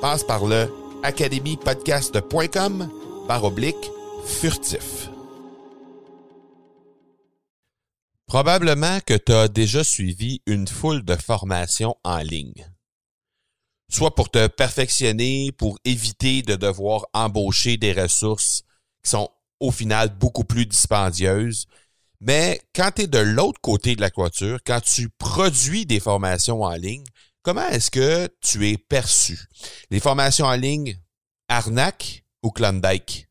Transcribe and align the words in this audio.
Passe 0.00 0.24
par 0.24 0.46
le 0.46 0.72
academypodcast.com 1.02 2.88
par 3.28 3.44
oblique 3.44 3.90
furtif. 4.24 5.10
Probablement 8.26 9.00
que 9.00 9.14
tu 9.14 9.32
as 9.32 9.48
déjà 9.48 9.84
suivi 9.84 10.40
une 10.46 10.66
foule 10.66 11.04
de 11.04 11.16
formations 11.16 11.96
en 12.02 12.18
ligne. 12.18 12.66
Soit 13.90 14.14
pour 14.14 14.30
te 14.30 14.46
perfectionner, 14.46 15.52
pour 15.52 15.78
éviter 15.84 16.40
de 16.42 16.56
devoir 16.56 17.06
embaucher 17.12 17.76
des 17.76 17.92
ressources 17.92 18.62
qui 19.02 19.10
sont 19.10 19.28
au 19.58 19.70
final 19.70 20.16
beaucoup 20.16 20.44
plus 20.44 20.64
dispendieuses. 20.64 21.66
Mais 22.20 22.60
quand 22.74 22.92
tu 22.96 23.02
es 23.02 23.06
de 23.06 23.18
l'autre 23.18 23.60
côté 23.60 23.96
de 23.96 24.00
la 24.00 24.10
clôture, 24.10 24.60
quand 24.64 24.80
tu 24.80 25.10
produis 25.10 25.84
des 25.84 26.00
formations 26.00 26.62
en 26.62 26.74
ligne, 26.74 27.04
comment 27.42 27.66
est-ce 27.70 27.90
que 27.90 28.28
tu 28.40 28.68
es 28.68 28.76
perçu? 28.76 29.38
Les 29.90 30.00
formations 30.00 30.46
en 30.46 30.56
ligne, 30.56 30.96
arnaque 31.48 32.24
ou 32.42 32.50
Klondike? 32.50 33.28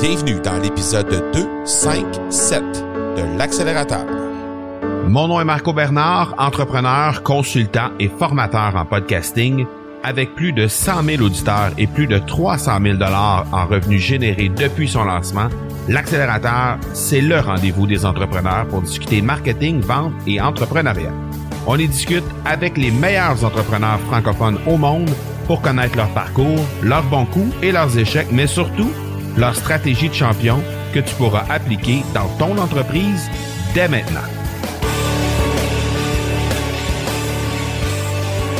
Bienvenue 0.00 0.40
dans 0.42 0.58
l'épisode 0.60 1.30
2, 1.32 1.64
5, 1.64 2.04
7 2.30 2.62
de 2.62 3.38
l'accélérateur. 3.38 4.04
Mon 5.06 5.28
nom 5.28 5.40
est 5.40 5.44
Marco 5.44 5.72
Bernard, 5.72 6.34
entrepreneur, 6.38 7.22
consultant 7.22 7.90
et 8.00 8.08
formateur 8.08 8.74
en 8.76 8.84
podcasting. 8.84 9.66
Avec 10.02 10.34
plus 10.34 10.52
de 10.52 10.66
100 10.66 11.02
000 11.04 11.22
auditeurs 11.22 11.72
et 11.78 11.86
plus 11.86 12.06
de 12.06 12.18
300 12.18 12.78
000 12.82 12.94
dollars 12.98 13.46
en 13.52 13.66
revenus 13.66 14.02
générés 14.02 14.50
depuis 14.50 14.86
son 14.86 15.04
lancement, 15.04 15.48
l'accélérateur, 15.88 16.78
c'est 16.92 17.22
le 17.22 17.40
rendez-vous 17.40 17.86
des 17.86 18.04
entrepreneurs 18.04 18.68
pour 18.68 18.82
discuter 18.82 19.22
marketing, 19.22 19.80
vente 19.80 20.12
et 20.26 20.42
entrepreneuriat. 20.42 21.12
On 21.66 21.78
y 21.78 21.88
discute 21.88 22.24
avec 22.44 22.76
les 22.76 22.90
meilleurs 22.90 23.42
entrepreneurs 23.42 23.98
francophones 24.00 24.58
au 24.66 24.76
monde 24.76 25.10
pour 25.46 25.62
connaître 25.62 25.96
leur 25.96 26.08
parcours, 26.10 26.60
leurs 26.82 27.04
bons 27.04 27.24
coups 27.26 27.54
et 27.62 27.72
leurs 27.72 27.96
échecs, 27.96 28.28
mais 28.30 28.46
surtout 28.46 28.90
leur 29.38 29.56
stratégie 29.56 30.10
de 30.10 30.14
champion 30.14 30.62
que 30.92 31.00
tu 31.00 31.14
pourras 31.14 31.44
appliquer 31.48 32.02
dans 32.12 32.28
ton 32.38 32.58
entreprise 32.58 33.30
dès 33.72 33.88
maintenant. 33.88 34.20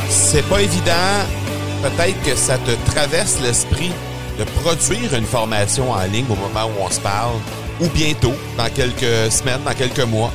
C'est 0.09 0.48
pas 0.48 0.62
évident. 0.62 0.93
Peut-être 1.82 2.22
que 2.22 2.34
ça 2.34 2.56
te 2.56 2.70
traverse 2.91 3.38
l'esprit 3.43 3.93
de 4.38 4.44
produire 4.62 5.14
une 5.14 5.26
formation 5.26 5.93
en 5.93 6.03
ligne 6.04 6.25
au 6.31 6.37
moment 6.37 6.66
où 6.66 6.82
on 6.82 6.91
se 6.91 7.00
parle, 7.00 7.37
ou 7.81 7.88
bientôt, 7.88 8.32
dans 8.56 8.69
quelques 8.70 9.31
semaines, 9.31 9.60
dans 9.64 9.75
quelques 9.75 10.00
mois. 10.00 10.32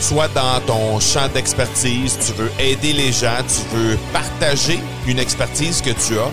Soit 0.00 0.28
dans 0.28 0.60
ton 0.66 1.00
champ 1.00 1.28
d'expertise, 1.28 2.16
tu 2.24 2.32
veux 2.32 2.50
aider 2.58 2.92
les 2.92 3.12
gens, 3.12 3.38
tu 3.42 3.76
veux 3.76 3.98
partager 4.12 4.78
une 5.06 5.18
expertise 5.18 5.82
que 5.82 5.90
tu 5.90 6.18
as. 6.18 6.30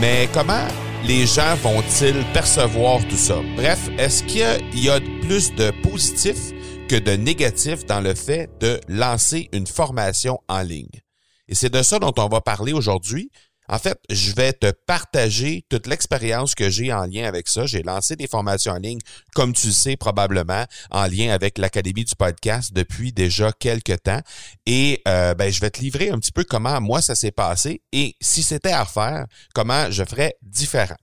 Mais 0.00 0.28
comment 0.32 0.66
les 1.04 1.26
gens 1.26 1.54
vont-ils 1.62 2.24
percevoir 2.32 3.00
tout 3.08 3.16
ça? 3.16 3.40
Bref, 3.56 3.88
est-ce 3.98 4.22
qu'il 4.22 4.80
y 4.80 4.88
a 4.88 5.00
plus 5.22 5.54
de 5.54 5.70
positifs 5.82 6.52
que 6.88 6.96
de 6.96 7.12
négatifs 7.12 7.84
dans 7.84 8.00
le 8.00 8.14
fait 8.14 8.48
de 8.60 8.80
lancer 8.88 9.48
une 9.52 9.66
formation 9.66 10.38
en 10.48 10.62
ligne? 10.62 11.00
Et 11.48 11.54
c'est 11.54 11.70
de 11.70 11.82
ça 11.82 11.98
dont 11.98 12.14
on 12.16 12.28
va 12.28 12.40
parler 12.40 12.72
aujourd'hui. 12.72 13.30
En 13.68 13.78
fait, 13.78 13.98
je 14.10 14.32
vais 14.32 14.52
te 14.52 14.70
partager 14.86 15.64
toute 15.68 15.86
l'expérience 15.86 16.54
que 16.54 16.70
j'ai 16.70 16.92
en 16.92 17.06
lien 17.06 17.26
avec 17.26 17.48
ça. 17.48 17.66
J'ai 17.66 17.82
lancé 17.82 18.16
des 18.16 18.28
formations 18.28 18.72
en 18.72 18.78
ligne, 18.78 19.00
comme 19.34 19.52
tu 19.52 19.68
le 19.68 19.72
sais 19.72 19.96
probablement, 19.96 20.64
en 20.90 21.06
lien 21.06 21.30
avec 21.32 21.58
l'Académie 21.58 22.04
du 22.04 22.14
podcast 22.14 22.72
depuis 22.72 23.12
déjà 23.12 23.52
quelques 23.52 24.02
temps. 24.02 24.20
Et 24.66 25.02
euh, 25.08 25.34
ben, 25.34 25.50
je 25.50 25.60
vais 25.60 25.70
te 25.70 25.80
livrer 25.80 26.10
un 26.10 26.18
petit 26.18 26.32
peu 26.32 26.44
comment 26.44 26.80
moi 26.80 27.02
ça 27.02 27.14
s'est 27.14 27.32
passé 27.32 27.82
et 27.92 28.14
si 28.20 28.42
c'était 28.42 28.72
à 28.72 28.84
refaire, 28.84 29.26
comment 29.54 29.90
je 29.90 30.04
ferais 30.04 30.34
différent. 30.42 30.96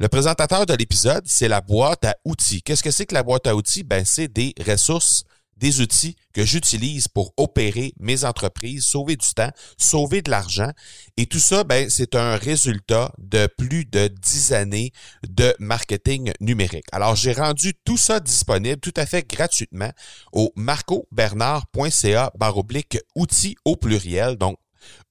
Le 0.00 0.08
présentateur 0.08 0.64
de 0.64 0.74
l'épisode, 0.74 1.24
c'est 1.26 1.48
la 1.48 1.60
boîte 1.60 2.04
à 2.04 2.14
outils. 2.24 2.62
Qu'est-ce 2.62 2.84
que 2.84 2.92
c'est 2.92 3.06
que 3.06 3.14
la 3.14 3.24
boîte 3.24 3.48
à 3.48 3.56
outils? 3.56 3.82
Ben, 3.82 4.04
c'est 4.04 4.28
des 4.28 4.54
ressources 4.64 5.24
des 5.58 5.80
outils 5.80 6.16
que 6.32 6.44
j'utilise 6.44 7.08
pour 7.08 7.32
opérer 7.36 7.92
mes 7.98 8.24
entreprises, 8.24 8.84
sauver 8.84 9.16
du 9.16 9.28
temps, 9.34 9.50
sauver 9.76 10.22
de 10.22 10.30
l'argent. 10.30 10.70
Et 11.16 11.26
tout 11.26 11.38
ça, 11.38 11.64
ben, 11.64 11.90
c'est 11.90 12.14
un 12.14 12.36
résultat 12.36 13.12
de 13.18 13.48
plus 13.58 13.84
de 13.84 14.08
dix 14.08 14.52
années 14.52 14.92
de 15.28 15.54
marketing 15.58 16.32
numérique. 16.40 16.86
Alors, 16.92 17.16
j'ai 17.16 17.32
rendu 17.32 17.74
tout 17.84 17.96
ça 17.96 18.20
disponible 18.20 18.80
tout 18.80 18.94
à 18.96 19.06
fait 19.06 19.28
gratuitement 19.28 19.90
au 20.32 20.52
marcobernard.ca 20.56 22.32
baroblique 22.38 22.98
outils 23.14 23.56
au 23.64 23.76
pluriel. 23.76 24.36
Donc, 24.36 24.58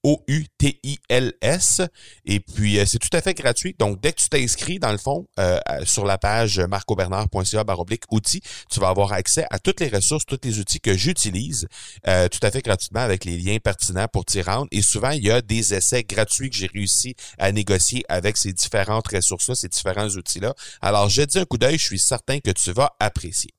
O-U-T-I-L-S. 0.08 1.82
Et 2.26 2.40
puis, 2.40 2.80
euh, 2.80 2.86
c'est 2.86 2.98
tout 2.98 3.10
à 3.12 3.22
fait 3.22 3.34
gratuit. 3.34 3.76
Donc, 3.78 4.00
dès 4.00 4.14
que 4.14 4.22
tu 4.22 4.30
t'inscris, 4.30 4.80
dans 4.80 4.94
le 4.94 4.98
fond, 4.98 5.28
euh, 5.38 5.60
sur 5.84 6.06
la 6.06 6.18
page 6.18 6.60
marcobernard.ca 6.60 7.66
baroblique 7.66 8.04
outils, 8.10 8.42
tu 8.72 8.80
vas 8.80 8.88
avoir 8.88 9.12
accès 9.12 9.46
à 9.50 9.60
toutes 9.60 9.82
les 9.82 9.90
ressources, 9.90 10.26
tous 10.26 10.40
les 10.44 10.60
outils 10.60 10.80
que 10.80 10.96
j'utilise 10.96 11.68
euh, 12.08 12.30
tout 12.30 12.40
à 12.42 12.52
fait 12.52 12.62
gratuitement 12.62 13.02
avec 13.02 13.26
les 13.26 13.38
liens 13.38 13.58
pertinents 13.62 14.08
pour 14.08 14.24
t'y 14.24 14.42
rendre. 14.42 14.68
Et 14.72 14.82
souvent, 14.82 15.10
il 15.10 15.26
y 15.26 15.32
a 15.32 15.42
des 15.42 15.74
essais 15.74 16.04
gratuits 16.04 16.50
que 16.50 16.56
j'ai 16.56 16.68
réussi 16.68 17.14
à 17.38 17.52
négocier 17.52 18.06
avec 18.08 18.38
ces 18.38 18.54
différentes 18.54 19.10
ressources-là, 19.10 19.56
ces 19.56 19.68
différents 19.68 20.08
outils-là. 20.08 20.54
Alors, 20.80 21.10
je 21.10 21.24
dis 21.24 21.38
un 21.38 21.44
coup 21.44 21.58
d'œil, 21.58 21.78
je 21.78 21.84
suis 21.84 22.00
certain 22.00 22.40
que 22.40 22.52
tu 22.52 22.72
vas 22.72 22.96
apprécier. 23.02 23.54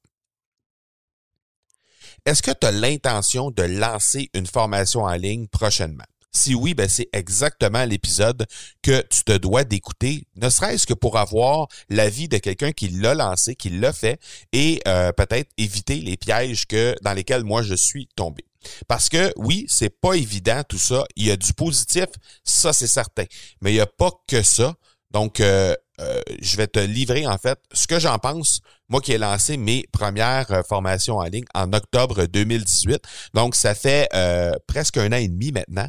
Est-ce 2.25 2.43
que 2.43 2.53
tu 2.53 2.67
as 2.67 2.73
l'intention 2.73 3.51
de 3.51 3.65
lancer 3.65 4.31
une 4.33 4.47
formation 4.47 5.03
en 5.03 5.15
ligne 5.15 5.47
prochainement? 5.47 6.05
Si 6.31 6.55
oui, 6.55 6.75
ben 6.75 6.89
c'est 6.89 7.09
exactement 7.13 7.85
l'épisode 7.85 8.47
que 8.83 9.01
tu 9.09 9.25
te 9.25 9.37
dois 9.37 9.65
d'écouter, 9.65 10.27
ne 10.37 10.51
serait-ce 10.51 10.87
que 10.87 10.95
pour 10.95 11.19
avoir 11.19 11.69
l'avis 11.89 12.29
de 12.29 12.39
quelqu'un 12.39 12.73
qui 12.73 12.89
l'a 12.89 13.15
lancé, 13.15 13.57
qui 13.57 13.71
l'a 13.71 13.93
fait, 13.93 14.21
et 14.53 14.81
euh, 14.87 15.13
peut-être 15.13 15.51
éviter 15.57 15.97
les 15.97 16.17
pièges 16.17 16.67
que 16.67 16.95
dans 17.03 17.13
lesquels 17.13 17.45
moi 17.45 17.63
je 17.63 17.75
suis 17.75 18.09
tombé. 18.15 18.45
Parce 18.87 19.09
que 19.09 19.33
oui, 19.37 19.67
c'est 19.69 20.01
pas 20.01 20.15
évident 20.15 20.63
tout 20.69 20.79
ça. 20.79 21.05
Il 21.17 21.27
y 21.27 21.31
a 21.31 21.37
du 21.37 21.53
positif, 21.55 22.07
ça 22.45 22.73
c'est 22.73 22.87
certain, 22.87 23.25
mais 23.61 23.71
il 23.73 23.75
n'y 23.75 23.81
a 23.81 23.87
pas 23.87 24.11
que 24.27 24.43
ça. 24.43 24.75
Donc, 25.11 25.41
euh, 25.41 25.75
euh, 26.01 26.21
je 26.41 26.57
vais 26.57 26.67
te 26.67 26.79
livrer 26.79 27.27
en 27.27 27.39
fait 27.39 27.59
ce 27.73 27.87
que 27.87 27.99
j'en 27.99 28.19
pense, 28.19 28.61
moi 28.89 29.01
qui 29.01 29.13
ai 29.13 29.19
lancé 29.19 29.57
mes 29.57 29.85
premières 29.93 30.51
euh, 30.53 30.63
formations 30.63 31.17
en 31.17 31.25
ligne 31.25 31.45
en 31.55 31.73
octobre 31.73 32.27
2018. 32.27 33.01
Donc, 33.35 33.55
ça 33.55 33.75
fait 33.75 34.09
euh, 34.15 34.53
presque 34.67 34.97
un 34.97 35.13
an 35.13 35.17
et 35.17 35.29
demi 35.29 35.53
maintenant. 35.53 35.89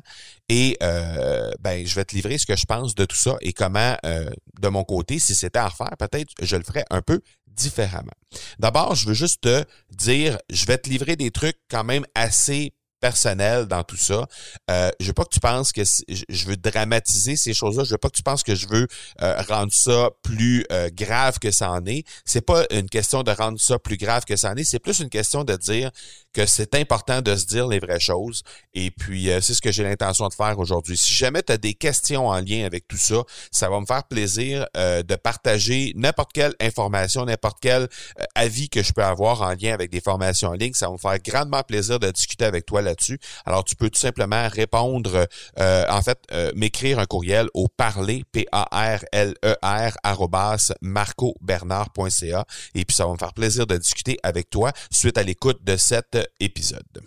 Et 0.51 0.77
ben, 0.79 1.85
je 1.85 1.94
vais 1.94 2.06
te 2.06 2.15
livrer 2.15 2.39
ce 2.39 2.47
que 2.47 2.56
je 2.56 2.65
pense 2.65 2.95
de 2.95 3.06
tout 3.06 3.15
ça 3.15 3.38
et 3.41 3.53
comment, 3.53 3.95
de 4.03 4.67
mon 4.67 4.83
côté, 4.83 5.19
si 5.19 5.35
c'était 5.35 5.59
à 5.59 5.67
refaire, 5.67 5.95
peut-être 6.00 6.33
je 6.41 6.56
le 6.56 6.63
ferais 6.63 6.85
un 6.89 7.03
peu 7.03 7.21
différemment. 7.45 8.13
D'abord, 8.57 8.95
je 8.95 9.07
veux 9.07 9.13
juste 9.13 9.41
te 9.41 9.63
dire, 9.91 10.39
je 10.50 10.65
vais 10.65 10.79
te 10.79 10.89
livrer 10.89 11.15
des 11.17 11.29
trucs 11.29 11.59
quand 11.69 11.83
même 11.83 12.03
assez 12.15 12.73
personnel 12.99 13.65
dans 13.65 13.83
tout 13.83 13.97
ça. 13.97 14.27
Euh, 14.69 14.91
je 14.99 15.07
veux 15.07 15.13
pas 15.13 15.23
que 15.23 15.33
tu 15.33 15.39
penses 15.39 15.71
que 15.71 15.83
je 15.83 16.45
veux 16.45 16.57
dramatiser 16.57 17.35
ces 17.35 17.53
choses-là. 17.53 17.83
Je 17.83 17.91
veux 17.91 17.97
pas 17.97 18.09
que 18.09 18.15
tu 18.15 18.23
penses 18.23 18.43
que 18.43 18.55
je 18.55 18.67
veux 18.67 18.87
euh, 19.21 19.41
rendre 19.47 19.73
ça 19.73 20.09
plus 20.23 20.65
euh, 20.71 20.89
grave 20.93 21.39
que 21.39 21.51
ça 21.51 21.71
en 21.71 21.85
est. 21.85 22.03
C'est 22.25 22.45
pas 22.45 22.65
une 22.71 22.89
question 22.89 23.23
de 23.23 23.31
rendre 23.31 23.59
ça 23.59 23.79
plus 23.79 23.97
grave 23.97 24.25
que 24.25 24.35
ça 24.35 24.51
en 24.51 24.55
est. 24.55 24.63
C'est 24.63 24.79
plus 24.79 24.99
une 24.99 25.09
question 25.09 25.43
de 25.43 25.55
dire 25.55 25.91
que 26.33 26.45
c'est 26.45 26.75
important 26.75 27.21
de 27.21 27.35
se 27.35 27.45
dire 27.45 27.67
les 27.67 27.79
vraies 27.79 27.99
choses. 27.99 28.43
Et 28.73 28.91
puis, 28.91 29.29
euh, 29.29 29.41
c'est 29.41 29.53
ce 29.53 29.61
que 29.61 29.71
j'ai 29.71 29.83
l'intention 29.83 30.27
de 30.27 30.33
faire 30.33 30.57
aujourd'hui. 30.59 30.97
Si 30.97 31.13
jamais 31.13 31.43
tu 31.43 31.53
as 31.53 31.57
des 31.57 31.73
questions 31.73 32.27
en 32.27 32.39
lien 32.39 32.65
avec 32.65 32.87
tout 32.87 32.97
ça, 32.97 33.23
ça 33.51 33.69
va 33.69 33.79
me 33.79 33.85
faire 33.85 34.03
plaisir 34.03 34.65
de 34.75 35.15
partager 35.15 35.93
n'importe 35.95 36.31
quelle 36.33 36.53
information, 36.59 37.25
n'importe 37.25 37.57
quel 37.61 37.87
avis 38.35 38.69
que 38.69 38.81
je 38.83 38.93
peux 38.93 39.03
avoir 39.03 39.41
en 39.41 39.49
lien 39.49 39.73
avec 39.73 39.91
des 39.91 40.01
formations 40.01 40.49
en 40.49 40.53
ligne. 40.53 40.73
Ça 40.73 40.87
va 40.87 40.93
me 40.93 40.97
faire 40.97 41.19
grandement 41.19 41.63
plaisir 41.63 41.99
de 41.99 42.09
discuter 42.11 42.45
avec 42.45 42.65
toi 42.65 42.81
dessus 42.81 43.19
Alors, 43.45 43.63
tu 43.63 43.75
peux 43.75 43.89
tout 43.89 43.99
simplement 43.99 44.47
répondre, 44.47 45.27
euh, 45.59 45.85
en 45.89 46.01
fait, 46.01 46.19
euh, 46.31 46.51
m'écrire 46.55 46.99
un 46.99 47.05
courriel 47.05 47.47
au 47.53 47.67
parler, 47.67 48.23
P-A-R-L-E-R, 48.31 49.97
e 50.05 50.73
marcobernard.ca. 50.81 52.45
Et 52.75 52.85
puis, 52.85 52.95
ça 52.95 53.05
va 53.05 53.13
me 53.13 53.17
faire 53.17 53.33
plaisir 53.33 53.67
de 53.67 53.77
discuter 53.77 54.19
avec 54.23 54.49
toi 54.49 54.71
suite 54.91 55.17
à 55.17 55.23
l'écoute 55.23 55.63
de 55.63 55.77
cet 55.77 56.17
épisode. 56.39 57.04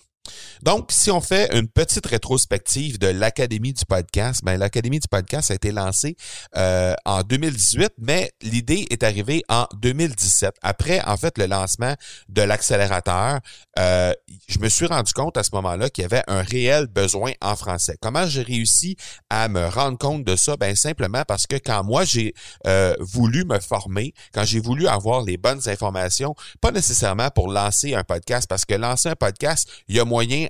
Donc, 0.63 0.91
si 0.91 1.11
on 1.11 1.21
fait 1.21 1.55
une 1.57 1.69
petite 1.69 2.07
rétrospective 2.07 2.99
de 2.99 3.09
l'Académie 3.09 3.73
du 3.73 3.85
podcast, 3.85 4.43
ben, 4.45 4.57
l'Académie 4.59 5.01
du 5.01 5.09
podcast 5.09 5.51
a 5.51 5.55
été 5.55 5.73
lancée 5.73 6.17
euh, 6.57 6.95
en 7.05 7.23
2018, 7.23 7.93
mais 7.99 8.33
l'idée 8.43 8.87
est 8.91 9.03
arrivée 9.03 9.43
en 9.49 9.67
2017. 9.75 10.55
Après, 10.63 11.01
en 11.05 11.17
fait, 11.17 11.39
le 11.39 11.47
lancement 11.47 11.95
de 12.29 12.43
l'accélérateur, 12.43 13.41
euh, 13.79 14.13
je 14.49 14.59
me 14.59 14.69
suis 14.69 14.87
rendu 14.87 15.13
compte 15.13 15.37
à 15.37 15.43
ce 15.43 15.51
moment-là 15.55 15.91
qu'il 15.91 16.03
y 16.03 16.05
avait 16.05 16.23
un 16.27 16.43
réel 16.43 16.87
besoin 16.87 17.33
en 17.41 17.57
français. 17.57 17.97
Comment 18.01 18.27
j'ai 18.27 18.43
réussi 18.43 18.97
à 19.31 19.49
me 19.49 19.67
rendre 19.67 19.99
compte 19.99 20.25
de 20.25 20.37
ça? 20.37 20.57
Ben, 20.57 20.77
simplement 20.77 21.23
parce 21.27 21.47
que 21.47 21.57
quand 21.57 21.83
moi, 21.85 22.05
j'ai 22.05 22.35
euh, 22.67 22.95
voulu 23.01 23.45
me 23.45 23.59
former, 23.61 24.15
quand 24.33 24.45
j'ai 24.45 24.61
voulu 24.61 24.87
avoir 24.87 25.23
les 25.23 25.37
bonnes 25.37 25.69
informations, 25.69 26.35
pas 26.61 26.71
nécessairement 26.71 27.31
pour 27.31 27.49
lancer 27.49 27.95
un 27.95 28.05
podcast, 28.05 28.47
parce 28.49 28.65
que 28.65 28.75
lancer 28.75 29.09
un 29.09 29.17
podcast, 29.17 29.69
il 29.89 29.97
y 29.97 30.01
a 30.01 30.05
moyen 30.05 30.22
en 30.23 30.49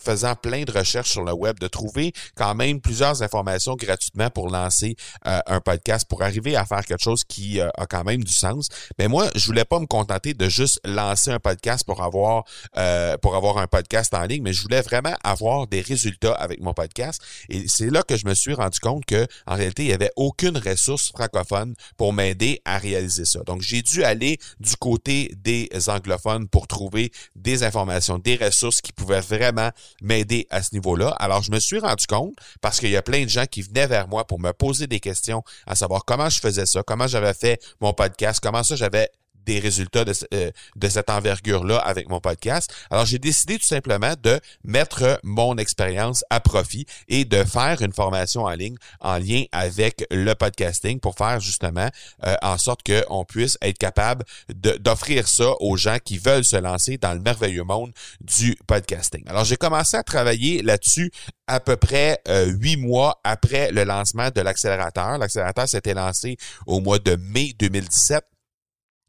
faisant 0.00 0.34
plein 0.34 0.64
de 0.64 0.72
recherches 0.72 1.10
sur 1.10 1.22
le 1.22 1.32
web, 1.32 1.58
de 1.58 1.68
trouver 1.68 2.12
quand 2.34 2.54
même 2.54 2.80
plusieurs 2.80 3.22
informations 3.22 3.74
gratuitement 3.74 4.30
pour 4.30 4.48
lancer 4.48 4.96
euh, 5.26 5.38
un 5.46 5.60
podcast, 5.60 6.06
pour 6.08 6.22
arriver 6.22 6.56
à 6.56 6.64
faire 6.64 6.84
quelque 6.84 7.02
chose 7.02 7.24
qui 7.24 7.60
euh, 7.60 7.68
a 7.76 7.86
quand 7.86 8.04
même 8.04 8.22
du 8.22 8.32
sens. 8.32 8.68
Mais 8.98 9.08
moi, 9.08 9.28
je 9.34 9.46
voulais 9.46 9.64
pas 9.64 9.80
me 9.80 9.86
contenter 9.86 10.34
de 10.34 10.48
juste 10.48 10.80
lancer 10.84 11.30
un 11.30 11.38
podcast 11.38 11.84
pour 11.84 12.02
avoir 12.02 12.44
euh, 12.76 13.16
pour 13.18 13.36
avoir 13.36 13.58
un 13.58 13.66
podcast 13.66 14.14
en 14.14 14.24
ligne, 14.24 14.42
mais 14.42 14.52
je 14.52 14.62
voulais 14.62 14.82
vraiment 14.82 15.14
avoir 15.22 15.66
des 15.66 15.80
résultats 15.80 16.34
avec 16.34 16.60
mon 16.60 16.74
podcast. 16.74 17.22
Et 17.48 17.68
c'est 17.68 17.90
là 17.90 18.02
que 18.02 18.16
je 18.16 18.26
me 18.26 18.34
suis 18.34 18.54
rendu 18.54 18.78
compte 18.80 19.04
que 19.04 19.26
en 19.46 19.54
réalité, 19.54 19.84
il 19.84 19.88
y 19.88 19.92
avait 19.92 20.12
aucune 20.16 20.58
ressource 20.58 21.10
francophone 21.10 21.74
pour 21.96 22.12
m'aider 22.12 22.60
à 22.64 22.78
réaliser 22.78 23.24
ça. 23.24 23.40
Donc, 23.44 23.62
j'ai 23.62 23.82
dû 23.82 24.04
aller 24.04 24.38
du 24.60 24.76
côté 24.76 25.34
des 25.36 25.68
anglophones 25.88 26.48
pour 26.48 26.66
trouver 26.66 27.12
des 27.36 27.62
informations, 27.62 28.18
des 28.18 28.36
ressources 28.36 28.80
qui 28.80 28.92
pouvaient 28.92 29.20
vraiment 29.20 29.70
m'aider 30.02 30.46
à 30.50 30.62
ce 30.62 30.74
niveau-là. 30.74 31.08
Alors, 31.18 31.42
je 31.42 31.50
me 31.50 31.60
suis 31.60 31.78
rendu 31.78 32.06
compte, 32.06 32.34
parce 32.60 32.80
qu'il 32.80 32.90
y 32.90 32.96
a 32.96 33.02
plein 33.02 33.24
de 33.24 33.28
gens 33.28 33.46
qui 33.46 33.62
venaient 33.62 33.86
vers 33.86 34.08
moi 34.08 34.26
pour 34.26 34.40
me 34.40 34.52
poser 34.52 34.86
des 34.86 35.00
questions, 35.00 35.42
à 35.66 35.74
savoir 35.74 36.04
comment 36.04 36.28
je 36.28 36.40
faisais 36.40 36.66
ça, 36.66 36.82
comment 36.82 37.06
j'avais 37.06 37.34
fait 37.34 37.60
mon 37.80 37.92
podcast, 37.92 38.40
comment 38.42 38.62
ça 38.62 38.76
j'avais 38.76 39.08
des 39.46 39.58
résultats 39.58 40.04
de, 40.04 40.12
euh, 40.32 40.50
de 40.76 40.88
cette 40.88 41.10
envergure-là 41.10 41.78
avec 41.78 42.08
mon 42.08 42.20
podcast. 42.20 42.72
Alors, 42.90 43.06
j'ai 43.06 43.18
décidé 43.18 43.58
tout 43.58 43.66
simplement 43.66 44.14
de 44.22 44.40
mettre 44.64 45.20
mon 45.22 45.56
expérience 45.56 46.24
à 46.30 46.40
profit 46.40 46.86
et 47.08 47.24
de 47.24 47.44
faire 47.44 47.82
une 47.82 47.92
formation 47.92 48.44
en 48.44 48.52
ligne 48.52 48.76
en 49.00 49.18
lien 49.18 49.44
avec 49.52 50.06
le 50.10 50.34
podcasting 50.34 51.00
pour 51.00 51.16
faire 51.16 51.40
justement 51.40 51.88
euh, 52.24 52.36
en 52.42 52.58
sorte 52.58 52.80
qu'on 52.82 53.24
puisse 53.24 53.58
être 53.62 53.78
capable 53.78 54.24
d'offrir 54.48 55.28
ça 55.28 55.52
aux 55.60 55.76
gens 55.76 55.98
qui 56.04 56.18
veulent 56.18 56.44
se 56.44 56.56
lancer 56.56 56.98
dans 56.98 57.14
le 57.14 57.20
merveilleux 57.20 57.64
monde 57.64 57.92
du 58.20 58.56
podcasting. 58.66 59.22
Alors, 59.28 59.44
j'ai 59.44 59.56
commencé 59.56 59.96
à 59.96 60.02
travailler 60.02 60.62
là-dessus 60.62 61.10
à 61.46 61.60
peu 61.60 61.76
près 61.76 62.20
euh, 62.28 62.46
huit 62.46 62.76
mois 62.76 63.20
après 63.24 63.70
le 63.70 63.84
lancement 63.84 64.30
de 64.30 64.40
l'accélérateur. 64.40 65.18
L'accélérateur 65.18 65.68
s'était 65.68 65.94
lancé 65.94 66.36
au 66.66 66.80
mois 66.80 66.98
de 66.98 67.16
mai 67.16 67.54
2017. 67.58 68.24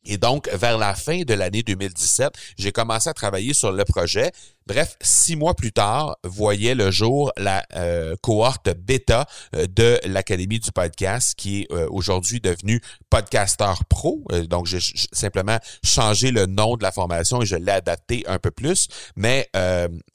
Et 0.06 0.18
donc, 0.18 0.50
vers 0.54 0.78
la 0.78 0.94
fin 0.96 1.22
de 1.22 1.34
l'année 1.34 1.63
2017, 1.63 2.34
j'ai 2.57 2.72
commencé 2.72 3.10
à 3.10 3.13
travailler 3.13 3.54
sur 3.54 3.72
le 3.72 3.84
projet 3.86 4.31
Bref, 4.67 4.97
six 5.00 5.35
mois 5.35 5.53
plus 5.53 5.71
tard, 5.71 6.17
voyait 6.23 6.73
le 6.73 6.89
jour 6.89 7.31
la 7.38 7.63
euh, 7.75 8.15
cohorte 8.23 8.75
bêta 8.75 9.27
euh, 9.56 9.67
de 9.67 10.00
l'Académie 10.06 10.59
du 10.59 10.71
podcast, 10.71 11.35
qui 11.38 11.62
est 11.62 11.71
euh, 11.71 11.88
aujourd'hui 11.91 12.39
devenue 12.39 12.81
Podcaster 13.12 13.73
Pro. 13.89 14.23
donc, 14.50 14.65
j'ai 14.65 14.79
simplement 15.12 15.59
changé 15.83 16.31
le 16.31 16.47
nom 16.47 16.77
de 16.77 16.83
la 16.83 16.91
formation 16.91 17.44
et 17.44 17.45
je 17.45 17.56
l'ai 17.57 17.73
adapté 17.73 18.23
un 18.25 18.39
peu 18.39 18.50
plus. 18.50 18.88
Mais 19.15 19.50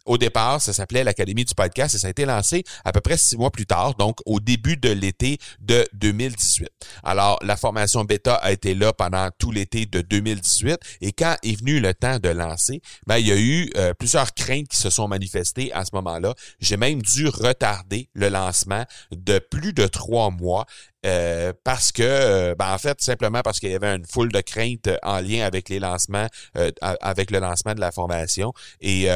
au 0.05 0.19
départ, 0.19 0.61
ça 0.61 0.73
s'appelait 0.73 1.05
l'Académie 1.05 1.45
du 1.45 1.55
podcast 1.55 1.95
et 1.95 1.99
ça 1.99 2.09
a 2.09 2.11
été 2.11 2.25
lancé 2.25 2.65
à 2.85 2.93
peu 2.93 3.01
près 3.01 3.17
six 3.17 3.37
mois 3.37 3.51
plus 3.51 3.67
tard, 3.67 3.95
donc 3.95 4.19
au 4.27 4.41
début 4.41 4.77
de 4.77 4.91
l'été 4.91 5.39
de 5.61 5.87
2018. 5.95 6.69
Alors, 7.05 7.39
la 7.43 7.57
formation 7.57 8.05
bêta 8.05 8.35
a 8.35 8.51
été 8.51 8.75
là 8.75 8.93
pendant 8.93 9.29
tout 9.39 9.53
l'été 9.53 9.87
de 9.87 10.01
2018 10.01 10.79
et 11.01 11.13
quand 11.13 11.37
est 11.43 11.59
venu 11.59 11.81
le 11.81 11.95
temps 11.95 12.19
de 12.19 12.29
lancer, 12.29 12.83
ben, 13.07 13.19
il 13.19 13.29
y 13.29 13.33
a 13.33 13.39
eu 13.39 13.71
plusieurs 13.99 14.33
craintes 14.41 14.69
qui 14.69 14.79
se 14.79 14.91
sont 14.91 15.07
manifestées 15.07 15.73
à 15.73 15.85
ce 15.85 15.91
moment-là. 15.95 16.35
J'ai 16.61 16.77
même 16.77 17.03
dû 17.03 17.29
retarder 17.29 18.09
le 18.15 18.29
lancement 18.29 18.85
de 19.13 19.39
plus 19.39 19.73
de 19.73 19.87
trois 19.87 20.31
mois 20.31 20.67
euh, 21.07 21.53
parce 21.65 21.93
que, 21.93 22.03
euh, 22.03 22.55
ben, 22.59 22.75
en 22.75 22.79
fait, 22.79 23.01
simplement 23.01 23.41
parce 23.43 23.59
qu'il 23.59 23.71
y 23.71 23.75
avait 23.75 23.95
une 23.95 24.05
foule 24.05 24.31
de 24.31 24.41
craintes 24.41 24.89
en 25.03 25.21
lien 25.21 25.45
avec 25.45 25.69
les 25.69 25.79
lancements, 25.79 26.27
euh, 26.59 26.71
avec 26.81 27.31
le 27.31 27.39
lancement 27.39 27.75
de 27.75 27.81
la 27.81 27.93
formation. 27.93 28.53
Et 28.81 29.07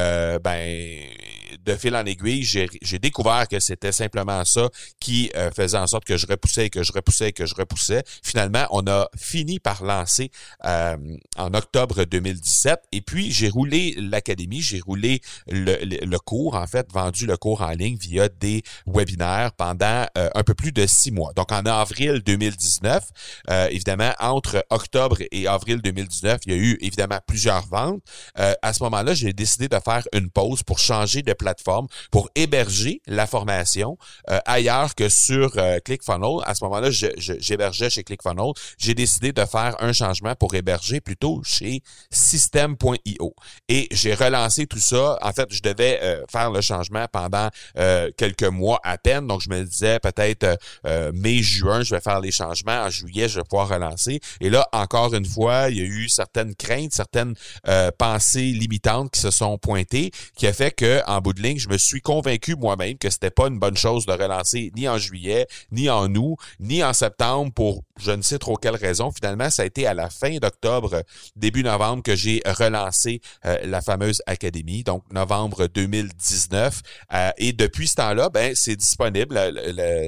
ben, 0.43 1.09
de 1.63 1.75
fil 1.75 1.95
en 1.95 2.05
aiguille, 2.05 2.43
j'ai 2.43 2.99
découvert 2.99 3.47
que 3.47 3.59
c'était 3.59 3.91
simplement 3.91 4.43
ça 4.45 4.69
qui 4.99 5.31
faisait 5.55 5.77
en 5.77 5.87
sorte 5.87 6.05
que 6.05 6.17
je 6.17 6.27
repoussais, 6.27 6.69
que 6.69 6.83
je 6.83 6.91
repoussais, 6.91 7.31
que 7.31 7.45
je 7.45 7.55
repoussais. 7.55 8.03
Finalement, 8.23 8.65
on 8.71 8.85
a 8.87 9.07
fini 9.17 9.59
par 9.59 9.83
lancer 9.83 10.31
en 10.63 11.53
octobre 11.53 12.05
2017. 12.05 12.79
Et 12.91 13.01
puis, 13.01 13.31
j'ai 13.31 13.49
roulé 13.49 13.95
l'académie, 13.97 14.61
j'ai 14.61 14.79
roulé 14.79 15.21
le, 15.47 16.05
le, 16.05 16.19
cours, 16.19 16.55
en 16.55 16.67
fait, 16.67 16.91
vendu 16.91 17.25
le 17.25 17.37
cours 17.37 17.61
en 17.61 17.71
ligne 17.71 17.97
via 17.97 18.29
des 18.29 18.63
webinaires 18.87 19.51
pendant 19.53 20.05
un 20.15 20.43
peu 20.43 20.53
plus 20.53 20.71
de 20.71 20.85
six 20.85 21.11
mois. 21.11 21.33
Donc, 21.33 21.51
en 21.51 21.65
avril 21.65 22.21
2019. 22.25 23.03
Euh, 23.49 23.67
évidemment, 23.69 24.11
entre 24.19 24.65
octobre 24.69 25.17
et 25.31 25.47
avril 25.47 25.81
2019, 25.81 26.41
il 26.45 26.51
y 26.51 26.55
a 26.55 26.57
eu 26.57 26.77
évidemment 26.81 27.19
plusieurs 27.25 27.65
ventes. 27.67 28.01
Euh, 28.39 28.53
à 28.61 28.73
ce 28.73 28.83
moment-là, 28.83 29.13
j'ai 29.13 29.33
décidé 29.33 29.67
de 29.67 29.77
faire 29.83 30.03
une 30.13 30.29
pause 30.29 30.63
pour 30.63 30.79
changer 30.79 31.21
de 31.21 31.33
plateforme, 31.35 31.87
pour 32.11 32.29
héberger 32.35 33.01
la 33.07 33.27
formation 33.27 33.97
euh, 34.29 34.39
ailleurs 34.45 34.95
que 34.95 35.09
sur 35.09 35.57
ClickFunnels. 35.83 36.41
À 36.45 36.55
ce 36.55 36.63
moment-là, 36.65 36.89
j'hébergeais 36.91 37.89
chez 37.89 38.03
ClickFunnels. 38.03 38.53
J'ai 38.77 38.93
décidé 38.93 39.31
de 39.31 39.45
faire 39.45 39.75
un 39.79 39.93
changement 39.93 40.35
pour 40.35 40.55
héberger 40.55 41.01
plutôt 41.01 41.41
chez 41.43 41.81
System.io. 42.11 43.35
Et 43.69 43.87
j'ai 43.91 44.13
relancé 44.13 44.67
tout 44.67 44.79
ça. 44.79 45.17
En 45.21 45.31
fait, 45.33 45.47
je 45.51 45.61
devais 45.61 46.23
faire 46.29 46.51
le 46.51 46.61
changement 46.61 47.05
pendant 47.11 47.49
quelques 48.17 48.43
mois 48.43 48.79
à 48.83 48.97
peine. 48.97 49.27
Donc, 49.27 49.41
je 49.41 49.49
me 49.49 49.63
disais 49.63 49.99
peut-être 49.99 50.57
mai, 51.13 51.41
juin, 51.41 51.83
je 51.83 51.95
vais 51.95 52.01
faire 52.01 52.19
les 52.19 52.31
changements. 52.31 52.83
En 52.83 52.89
juillet, 52.89 53.29
je 53.29 53.39
vais 53.39 53.43
pouvoir 53.43 53.69
relancer. 53.69 54.19
Et 54.41 54.49
là, 54.49 54.67
encore 54.71 55.13
une 55.13 55.25
fois, 55.25 55.69
il 55.69 55.77
y 55.77 55.81
a 55.81 55.85
eu 55.85 56.09
certaines 56.09 56.55
craintes, 56.55 56.93
certaines 56.93 57.35
euh, 57.67 57.91
pensées 57.97 58.51
limitantes 58.51 59.11
qui 59.11 59.19
se 59.19 59.31
sont 59.31 59.57
pointées, 59.57 60.11
qui 60.35 60.47
a 60.47 60.53
fait 60.53 60.71
que, 60.71 61.01
bout 61.25 61.33
de 61.33 61.41
ligne, 61.41 61.57
je 61.57 61.69
me 61.69 61.77
suis 61.77 62.01
convaincu 62.01 62.55
moi-même 62.55 62.97
que 62.99 63.09
c'était 63.09 63.31
pas 63.31 63.47
une 63.47 63.57
bonne 63.57 63.77
chose 63.77 64.05
de 64.05 64.11
relancer 64.11 64.71
ni 64.75 64.87
en 64.87 64.99
juillet, 64.99 65.47
ni 65.71 65.89
en 65.89 66.13
août, 66.13 66.37
ni 66.59 66.83
en 66.83 66.93
septembre 66.93 67.51
pour 67.51 67.83
je 67.99 68.11
ne 68.11 68.21
sais 68.21 68.37
trop 68.37 68.57
quelle 68.57 68.75
raison. 68.75 69.11
Finalement, 69.11 69.49
ça 69.49 69.63
a 69.63 69.65
été 69.65 69.87
à 69.87 69.93
la 69.93 70.09
fin 70.09 70.37
d'octobre, 70.37 71.03
début 71.35 71.63
novembre, 71.63 72.03
que 72.03 72.15
j'ai 72.15 72.41
relancé 72.45 73.21
euh, 73.45 73.57
la 73.63 73.81
fameuse 73.81 74.21
académie, 74.27 74.83
donc 74.83 75.03
novembre 75.11 75.67
2019. 75.67 76.81
Euh, 77.13 77.31
et 77.37 77.53
depuis 77.53 77.87
ce 77.87 77.95
temps-là, 77.95 78.29
ben 78.29 78.53
c'est 78.53 78.75
disponible. 78.75 79.39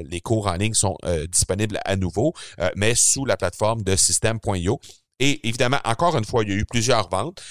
les 0.10 0.22
cours 0.22 0.48
en 0.48 0.56
ligne 0.56 0.74
sont 0.74 0.98
disponibles 1.04 1.48
disponible 1.48 1.80
à 1.86 1.96
nouveau, 1.96 2.34
euh, 2.60 2.70
mais 2.76 2.94
sous 2.94 3.26
la 3.26 3.38
plateforme 3.38 3.82
de 3.82 3.96
System.io. 3.96 4.80
Et 5.20 5.48
évidemment, 5.48 5.80
encore 5.86 6.18
une 6.18 6.26
fois, 6.26 6.44
il 6.44 6.50
y 6.50 6.54
a 6.54 6.56
eu 6.56 6.66
plusieurs 6.66 7.10
ventes. 7.10 7.42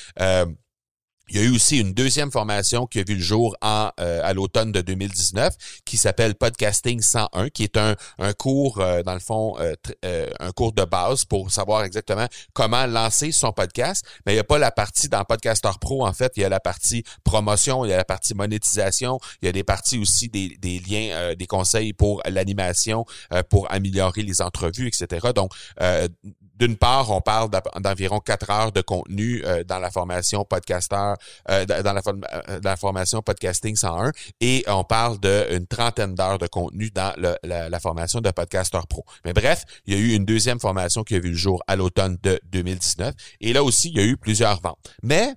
Euh, 1.27 1.33
Il 1.33 1.37
y 1.37 1.41
a 1.41 1.43
eu 1.43 1.55
aussi 1.55 1.79
une 1.79 1.93
deuxième 1.93 2.31
formation 2.31 2.87
qui 2.87 3.01
a 3.01 3.05
vu 3.05 3.15
le 3.15 3.21
jour 3.21 3.57
en, 3.63 3.91
euh, 4.01 4.21
à 4.23 4.33
l'automne 4.33 4.73
de 4.73 4.81
2019 4.81 5.55
qui 5.85 5.97
s'appelle 5.97 6.35
Podcasting 6.35 7.01
101, 7.01 7.49
qui 7.51 7.65
est 7.65 7.77
un, 7.77 7.95
un 8.19 8.33
cours, 8.33 8.81
euh, 8.81 9.03
dans 9.03 9.15
le 9.15 9.21
fond, 9.21 9.57
euh, 9.59 10.31
un 10.41 10.53
cours 10.53 10.73
de 10.73 10.85
base 10.85 11.25
pour 11.25 11.51
savoir 11.51 11.85
exactement 11.85 12.27
comment 12.53 12.87
lancer 12.87 13.33
son 13.33 13.53
podcast. 13.53 14.05
Mais 14.25 14.33
il 14.33 14.37
n'y 14.37 14.41
a 14.41 14.45
pas 14.45 14.59
la 14.59 14.71
partie 14.71 15.09
dans 15.09 15.25
Podcaster 15.25 15.71
Pro, 15.81 16.07
en 16.07 16.13
fait, 16.13 16.33
il 16.37 16.43
y 16.43 16.45
a 16.45 16.49
la 16.49 16.61
partie 16.61 17.05
promotion, 17.25 17.85
il 17.85 17.91
y 17.91 17.93
a 17.95 17.97
la 17.97 18.05
partie 18.05 18.35
monétisation, 18.35 19.19
il 19.43 19.47
y 19.47 19.49
a 19.49 19.53
des 19.53 19.65
parties 19.65 19.99
aussi 19.99 20.29
des, 20.29 20.57
des 20.59 20.79
liens, 20.79 21.35
des 21.35 21.47
conseils 21.47 21.93
pour 21.93 22.23
l'animation, 22.27 23.05
pour 23.51 23.71
améliorer 23.73 24.23
les 24.23 24.41
entrevues, 24.43 24.89
etc. 24.89 25.29
Donc, 25.35 25.53
d'une 26.57 26.77
part, 26.77 27.11
on 27.11 27.21
parle 27.21 27.51
d'environ 27.81 28.21
quatre 28.21 28.51
heures 28.51 28.73
de 28.73 28.81
contenu 28.81 29.43
dans 29.67 29.79
la 29.79 29.91
formation 29.91 30.45
Podcaster 30.45 31.15
euh, 31.51 31.65
dans, 31.65 31.93
la, 31.93 32.03
euh, 32.07 32.61
dans, 32.61 32.71
la, 32.71 32.77
formation 32.77 33.23
Podcasting 33.23 33.77
101 33.77 34.13
et 34.41 34.65
on 34.69 34.85
parle 34.85 35.19
d'une 35.21 35.67
trentaine 35.67 36.15
d'heures 36.15 36.39
de 36.39 36.47
contenu 36.47 36.91
dans 36.91 37.13
la, 37.43 37.81
formation 37.81 38.21
de 38.21 38.31
Podcaster 38.31 38.81
Pro. 38.89 39.05
Mais 39.25 39.33
bref, 39.33 39.65
il 39.87 39.95
y 39.95 39.97
a 39.97 40.01
eu 40.01 40.15
une 40.15 40.25
deuxième 40.25 40.61
formation 40.61 41.05
qui 41.05 41.15
a 41.15 41.21
vu 41.21 41.31
le 41.31 41.37
jour 41.37 41.63
à 41.67 41.77
l'automne 41.77 42.17
de 42.23 42.41
2019 42.51 43.15
et 43.41 43.53
là 43.53 43.63
aussi, 43.63 43.91
il 43.91 43.97
y 43.97 44.01
a 44.01 44.05
eu 44.05 44.17
plusieurs 44.17 44.61
ventes. 44.61 44.79
Mais 45.03 45.35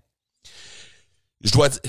je 1.41 1.51
dois 1.51 1.69
dire 1.69 1.81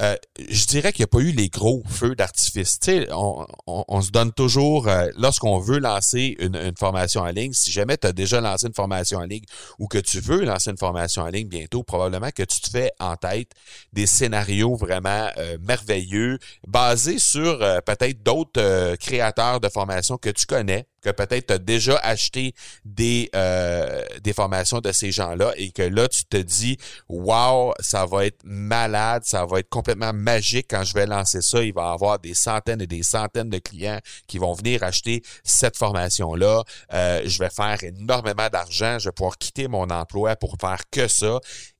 euh, 0.00 0.16
je 0.48 0.66
dirais 0.66 0.92
qu'il 0.92 1.02
n'y 1.02 1.04
a 1.04 1.08
pas 1.08 1.18
eu 1.18 1.32
les 1.32 1.48
gros 1.48 1.82
feux 1.88 2.14
d'artifice. 2.14 2.78
On, 3.10 3.46
on, 3.66 3.84
on, 3.86 4.00
se 4.00 4.10
donne 4.10 4.32
toujours, 4.32 4.88
euh, 4.88 5.08
lorsqu'on 5.16 5.58
veut 5.58 5.78
lancer 5.78 6.36
une, 6.38 6.56
une, 6.56 6.76
formation 6.78 7.20
en 7.20 7.26
ligne, 7.26 7.52
si 7.52 7.70
jamais 7.70 7.98
tu 7.98 8.06
as 8.06 8.12
déjà 8.12 8.40
lancé 8.40 8.66
une 8.66 8.74
formation 8.74 9.18
en 9.18 9.24
ligne 9.24 9.44
ou 9.78 9.88
que 9.88 9.98
tu 9.98 10.20
veux 10.20 10.44
lancer 10.44 10.70
une 10.70 10.78
formation 10.78 11.22
en 11.22 11.28
ligne 11.28 11.48
bientôt, 11.48 11.82
probablement 11.82 12.30
que 12.30 12.42
tu 12.42 12.60
te 12.60 12.70
fais 12.70 12.92
en 12.98 13.16
tête 13.16 13.50
des 13.92 14.06
scénarios 14.06 14.74
vraiment 14.74 15.28
euh, 15.36 15.58
merveilleux, 15.60 16.38
basés 16.66 17.18
sur 17.18 17.58
peut-être 17.84 18.22
d'autres 18.22 18.96
créateurs 18.96 19.60
de 19.60 19.68
formation 19.68 20.16
que 20.16 20.30
tu 20.30 20.46
connais, 20.46 20.86
que 21.00 21.10
peut-être 21.10 21.46
tu 21.46 21.52
as 21.54 21.58
déjà 21.58 21.96
acheté 21.98 22.54
des, 22.84 23.30
euh, 23.34 24.02
des 24.22 24.32
formations 24.32 24.80
de 24.80 24.92
ces 24.92 25.12
gens-là 25.12 25.52
et 25.56 25.70
que 25.70 25.82
là, 25.82 26.08
tu 26.08 26.24
te 26.24 26.36
dis 26.36 26.76
Wow, 27.08 27.74
ça 27.80 28.06
va 28.06 28.26
être 28.26 28.40
malade, 28.44 29.22
ça 29.24 29.46
va 29.46 29.60
être 29.60 29.68
complètement 29.68 29.89
magique 29.94 30.66
quand 30.70 30.84
je 30.84 30.94
vais 30.94 31.06
lancer 31.06 31.42
ça. 31.42 31.62
Il 31.62 31.72
va 31.72 31.90
y 31.90 31.92
avoir 31.92 32.18
des 32.18 32.34
centaines 32.34 32.80
et 32.80 32.86
des 32.86 33.02
centaines 33.02 33.50
de 33.50 33.58
clients 33.58 34.00
qui 34.26 34.38
vont 34.38 34.52
venir 34.52 34.82
acheter 34.82 35.22
cette 35.44 35.76
formation-là. 35.76 36.62
Euh, 36.92 37.22
je 37.24 37.38
vais 37.38 37.50
faire 37.50 37.82
énormément 37.82 38.48
d'argent, 38.48 38.98
je 38.98 39.08
vais 39.08 39.12
pouvoir 39.12 39.38
quitter 39.38 39.68
mon 39.68 39.88
emploi 39.90 40.36
pour 40.36 40.56
faire 40.60 40.82
que 40.90 41.08
ça. 41.08 41.38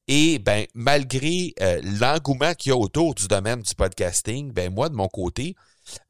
Et 0.09 0.41
ben, 0.41 0.67
malgré 0.75 1.55
euh, 1.61 1.81
l'engouement 2.01 2.55
qu'il 2.55 2.71
y 2.71 2.73
a 2.73 2.77
autour 2.77 3.15
du 3.15 3.29
domaine 3.29 3.63
du 3.63 3.75
podcasting, 3.77 4.53
ben 4.53 4.73
moi, 4.75 4.89
de 4.89 4.95
mon 4.95 5.07
côté, 5.07 5.55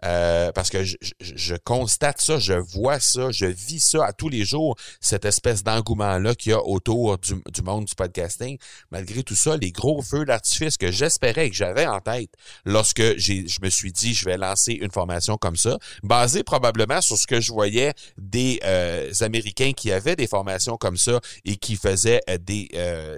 euh, 0.05 0.53
parce 0.53 0.71
que 0.71 0.85
je, 0.85 1.55
constate 1.65 2.21
ça, 2.21 2.39
je 2.39 2.55
vois 2.55 3.01
ça, 3.01 3.31
je 3.31 3.47
vis 3.47 3.81
ça 3.81 4.05
à 4.07 4.13
tous 4.13 4.29
les 4.29 4.45
jours, 4.45 4.77
cette 5.01 5.25
espèce 5.25 5.63
d'engouement-là 5.63 6.35
qu'il 6.35 6.53
y 6.53 6.55
a 6.55 6.63
autour 6.63 7.19
du, 7.19 7.63
monde 7.63 7.85
du 7.85 7.95
podcasting. 7.95 8.59
Malgré 8.91 9.23
tout 9.23 9.35
ça, 9.35 9.57
les 9.57 9.73
gros 9.73 10.03
feux 10.03 10.25
d'artifice 10.25 10.77
que 10.77 10.91
j'espérais 10.91 11.51
que 11.51 11.57
j'avais 11.57 11.87
en 11.87 12.01
tête 12.01 12.31
lorsque 12.65 13.19
je 13.19 13.63
me 13.63 13.71
suis 13.71 13.93
dit 13.93 14.15
je 14.15 14.25
vais 14.25 14.37
lancer 14.37 14.73
une 14.73 14.91
formation 14.91 15.37
comme 15.37 15.57
ça, 15.57 15.79
basée 16.03 16.43
probablement 16.43 17.01
sur 17.01 17.17
ce 17.17 17.27
que 17.27 17.41
je 17.41 17.53
voyais 17.53 17.93
des 18.19 18.61
euh, 18.65 19.13
Américains 19.21 19.73
qui 19.73 19.93
avaient 19.93 20.17
des 20.17 20.27
formations 20.27 20.77
comme 20.77 20.97
ça 20.97 21.21
et 21.45 21.57
qui 21.57 21.77
faisaient 21.77 22.21
euh, 22.29 22.39
des, 22.39 22.69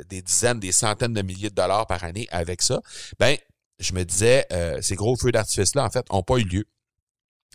des 0.09 0.23
dizaines, 0.23 0.61
des 0.61 0.73
centaines 0.73 1.13
de 1.13 1.23
milliers 1.23 1.51
de 1.51 1.55
dollars 1.55 1.87
par 1.87 2.03
année 2.05 2.27
avec 2.31 2.63
ça, 2.63 2.81
ben 3.19 3.37
je 3.83 3.93
me 3.95 4.05
disais, 4.05 4.47
euh, 4.53 4.81
ces 4.81 4.95
gros 4.95 5.17
feux 5.17 5.33
d'artifice-là, 5.33 5.85
en 5.85 5.91
fait, 5.91 6.11
n'ont 6.13 6.23
pas 6.23 6.39
eu 6.39 6.45
lieu. 6.45 6.65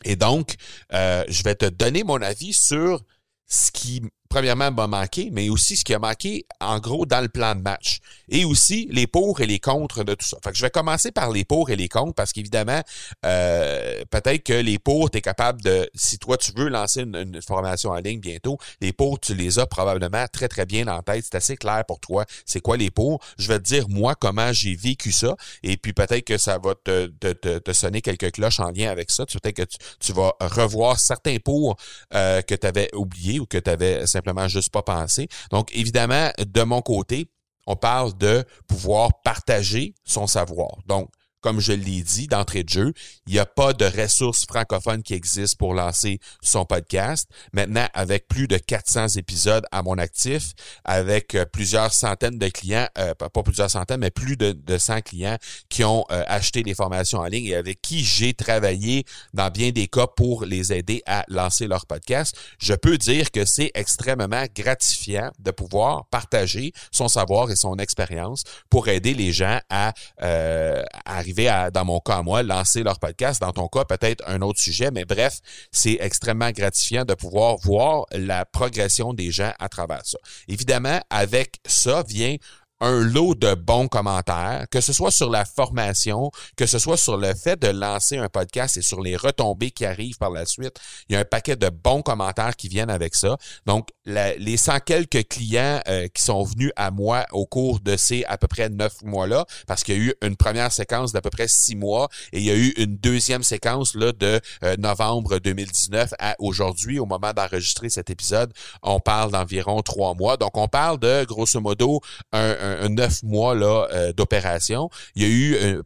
Et 0.04 0.16
donc, 0.16 0.56
euh, 0.94 1.24
je 1.28 1.44
vais 1.44 1.56
te 1.56 1.66
donner 1.66 2.04
mon 2.04 2.22
avis 2.22 2.54
sur 2.54 3.04
ce 3.48 3.72
qui 3.72 4.04
premièrement, 4.30 4.72
m'a 4.72 4.88
manqué, 4.88 5.30
mais 5.32 5.50
aussi 5.50 5.78
ce 5.78 5.84
qui 5.84 5.94
a 5.94 6.00
manqué, 6.00 6.46
en 6.60 6.80
gros, 6.80 7.06
dans 7.06 7.22
le 7.22 7.30
plan 7.30 7.56
de 7.56 7.62
match. 7.62 8.00
Et 8.30 8.46
aussi 8.46 8.88
les 8.92 9.08
pour 9.08 9.42
et 9.42 9.46
les 9.46 9.60
contre 9.60 10.04
de 10.04 10.14
tout 10.14 10.26
ça. 10.26 10.38
Fait 10.44 10.52
que 10.52 10.58
je 10.58 10.62
vais 10.62 10.70
commencer 10.70 11.12
par 11.12 11.32
les 11.32 11.46
pour 11.46 11.70
et 11.70 11.76
les 11.76 11.88
contre 11.88 12.14
parce 12.14 12.34
qu'évidemment, 12.34 12.82
euh, 13.26 14.04
peut-être 14.10 14.44
que 14.44 14.54
les 14.54 14.80
pour, 14.80 15.10
tu 15.10 15.20
es 15.20 15.22
capable 15.22 15.62
de, 15.62 15.90
si 15.96 16.20
toi 16.20 16.38
tu 16.38 16.52
veux 16.56 16.68
lancer 16.68 17.02
une, 17.02 17.42
formation 17.42 17.92
en 17.92 17.98
ligne 17.98 18.20
bientôt, 18.20 18.58
les 18.82 18.92
pour, 18.92 19.20
tu 19.20 19.34
les 19.34 19.60
as 19.60 19.68
probablement 19.68 20.26
très, 20.32 20.48
très 20.48 20.66
bien 20.66 20.88
en 20.88 21.02
tête. 21.02 21.24
C'est 21.24 21.36
assez 21.36 21.58
clair 21.58 21.84
pour 21.88 22.00
toi. 22.00 22.26
C'est 22.46 22.60
quoi 22.60 22.78
les 22.78 22.92
pour? 22.92 23.22
Je 23.38 23.48
vais 23.48 23.60
te 23.60 23.64
dire, 23.64 23.88
moi, 23.90 24.16
comment 24.16 24.52
j'ai 24.52 24.76
vécu 24.76 25.12
ça. 25.12 25.36
Et 25.64 25.78
puis 25.78 25.94
peut-être 25.94 26.26
que 26.26 26.38
ça 26.38 26.58
va 26.58 26.76
te, 26.76 27.08
te, 27.08 27.58
te, 27.58 27.74
sonner 27.74 28.02
quelques 28.02 28.32
cloches 28.32 28.60
en 28.60 28.72
lien 28.72 28.90
avec 28.90 29.12
ça. 29.12 29.26
Peut-être 29.26 29.56
que 29.56 29.64
tu, 29.64 29.78
tu, 30.00 30.14
vas 30.14 30.34
revoir 30.42 31.00
certains 31.00 31.38
pour 31.38 31.78
euh, 32.14 32.42
que 32.42 32.56
tu 32.56 32.68
avais 32.68 32.90
oubliés 32.94 33.40
ou 33.40 33.46
que 33.46 33.58
tu 33.58 33.70
avais 33.70 34.06
simplement 34.18 34.48
juste 34.48 34.72
pas 34.72 34.84
pensé. 34.84 35.28
Donc, 35.52 35.70
évidemment, 35.74 36.32
de 36.38 36.64
mon 36.64 36.82
côté, 36.82 37.30
on 37.68 37.76
parle 37.76 38.18
de 38.18 38.46
pouvoir 38.68 39.22
partager 39.24 39.94
son 40.06 40.28
savoir. 40.28 40.78
Donc, 40.88 41.10
comme 41.42 41.60
je 41.60 41.74
l'ai 41.74 42.02
dit 42.02 42.28
d'entrée 42.28 42.64
de 42.64 42.70
jeu, 42.70 42.94
il 43.28 43.34
n'y 43.34 43.40
a 43.40 43.46
pas 43.46 43.74
de 43.74 43.86
ressources 43.86 44.46
francophones 44.46 45.04
qui 45.04 45.14
existent 45.14 45.56
pour 45.58 45.74
lancer 45.74 46.20
son 46.42 46.66
podcast. 46.66 47.30
Maintenant, 47.54 47.88
avec 47.94 48.28
plus 48.28 48.48
de 48.48 48.58
400 48.58 49.18
épisodes 49.18 49.66
à 49.72 49.84
mon 49.84 49.98
actif, 49.98 50.54
avec 50.84 51.36
euh, 51.36 51.46
plusieurs 51.46 51.94
centaines 51.94 52.40
de 52.40 52.50
clients, 52.50 52.88
euh, 52.98 53.14
pas 53.14 53.30
plusieurs 53.44 53.70
centaines, 53.70 54.00
mais 54.00 54.12
plus 54.12 54.36
de, 54.36 54.52
de 54.52 54.78
100 54.78 55.02
clients 55.02 55.38
qui 55.70 55.84
ont 55.84 56.06
euh, 56.12 56.24
acheté 56.28 56.64
des 56.64 56.74
formations 56.74 57.20
en 57.20 57.26
ligne 57.26 57.46
et 57.46 57.56
avec 57.56 57.82
qui 57.82 58.04
j'ai 58.04 58.34
travaillé 58.34 59.06
dans 59.34 59.50
bien 59.50 59.72
des 59.72 59.88
cas 59.88 60.08
pour 60.08 60.46
les 60.46 60.74
aider 60.74 61.04
à 61.06 61.24
lancer 61.28 61.68
leur 61.68 61.86
podcast, 61.86 62.36
je 62.60 62.74
peux 62.74 62.98
dire 62.98 63.32
que 63.32 63.46
c'est 63.46 63.72
extrêmement 63.76 64.46
gratifiant 64.56 65.32
de 65.40 65.52
pouvoir 65.52 66.06
partager 66.08 66.74
son 66.92 67.08
savoir 67.08 67.52
et 67.52 67.56
son 67.56 67.76
expérience 67.78 68.44
pour 68.70 68.88
aider 68.88 69.14
les 69.14 69.32
gens 69.32 69.60
à, 69.70 69.94
à 70.20 71.22
à, 71.48 71.72
dans 71.72 71.86
mon 71.86 72.00
cas 72.00 72.18
à 72.18 72.24
moi, 72.24 72.44
lancer 72.44 72.84
leur 72.84 73.00
podcast. 73.00 73.42
Dans 73.42 73.52
ton 73.52 73.68
cas, 73.68 73.86
peut-être 73.86 74.24
un 74.28 74.42
autre 74.42 74.60
sujet, 74.60 74.92
mais 74.92 75.06
bref, 75.06 75.40
c'est 75.72 75.98
extrêmement 76.00 76.52
gratifiant 76.52 77.06
de 77.06 77.14
pouvoir 77.14 77.58
voir 77.58 78.06
la 78.12 78.46
progression 78.46 79.14
des 79.14 79.32
gens 79.32 79.54
à 79.60 79.70
travers 79.70 80.06
ça. 80.06 80.18
Évidemment, 80.48 81.00
avec 81.10 81.60
ça 81.66 82.04
vient 82.08 82.38
un 82.80 83.04
lot 83.04 83.36
de 83.36 83.56
bons 83.56 83.88
commentaires, 83.88 84.66
que 84.70 84.82
ce 84.82 84.94
soit 84.94 85.12
sur 85.12 85.30
la 85.30 85.46
formation, 85.46 86.32
que 86.56 86.66
ce 86.66 86.80
soit 86.80 86.98
sur 86.98 87.18
le 87.18 87.34
fait 87.34 87.60
de 87.60 87.70
lancer 87.70 88.18
un 88.18 88.30
podcast 88.30 88.78
et 88.78 88.82
sur 88.82 89.02
les 89.02 89.16
retombées 89.16 89.72
qui 89.72 89.86
arrivent 89.86 90.18
par 90.18 90.30
la 90.30 90.46
suite. 90.46 90.78
Il 91.10 91.14
y 91.14 91.16
a 91.16 91.20
un 91.20 91.26
paquet 91.26 91.56
de 91.56 91.70
bons 91.70 92.02
commentaires 92.02 92.56
qui 92.56 92.68
viennent 92.68 92.90
avec 92.90 93.16
ça. 93.16 93.38
Donc, 93.66 93.90
les 94.08 94.58
100 94.58 94.80
quelques 94.86 95.28
clients 95.28 95.82
euh, 95.88 96.08
qui 96.08 96.24
sont 96.24 96.44
venus 96.44 96.72
à 96.76 96.92
moi 96.92 97.26
au 97.32 97.46
cours 97.46 97.80
de 97.82 97.98
ces 97.98 98.24
à 98.26 98.38
peu 98.38 98.48
près 98.48 98.70
neuf 98.70 99.02
mois-là, 99.04 99.46
parce 99.68 99.84
qu'il 99.84 99.98
y 99.98 100.00
a 100.00 100.02
eu 100.02 100.14
une 100.22 100.38
première 100.38 100.72
séquence 100.72 101.12
d'à 101.12 101.22
peu 101.22 101.30
près 101.30 101.48
six 101.48 101.76
mois 101.76 102.08
et 102.32 102.40
il 102.40 102.46
y 102.46 102.52
a 102.52 102.56
eu 102.56 102.70
une 102.78 102.96
deuxième 102.98 103.44
séquence 103.44 103.96
là, 103.96 104.14
de 104.14 104.40
euh, 104.64 104.76
novembre 104.78 105.40
2019 105.40 106.14
à 106.20 106.36
aujourd'hui, 106.40 107.00
au 107.00 107.06
moment 107.06 107.34
d'enregistrer 107.34 107.90
cet 107.90 108.10
épisode, 108.10 108.54
on 108.82 109.00
parle 109.00 109.32
d'environ 109.32 109.82
trois 109.82 110.14
mois. 110.14 110.38
Donc, 110.38 110.56
on 110.58 110.68
parle 110.68 111.00
de, 111.00 111.26
grosso 111.26 111.60
modo, 111.60 112.02
un 112.32 112.90
neuf 112.90 113.24
mois 113.24 113.56
là, 113.56 113.88
euh, 113.92 114.14
d'opération. 114.14 114.90
Il 115.16 115.24
y 115.24 115.26
a 115.26 115.30
eu 115.30 115.82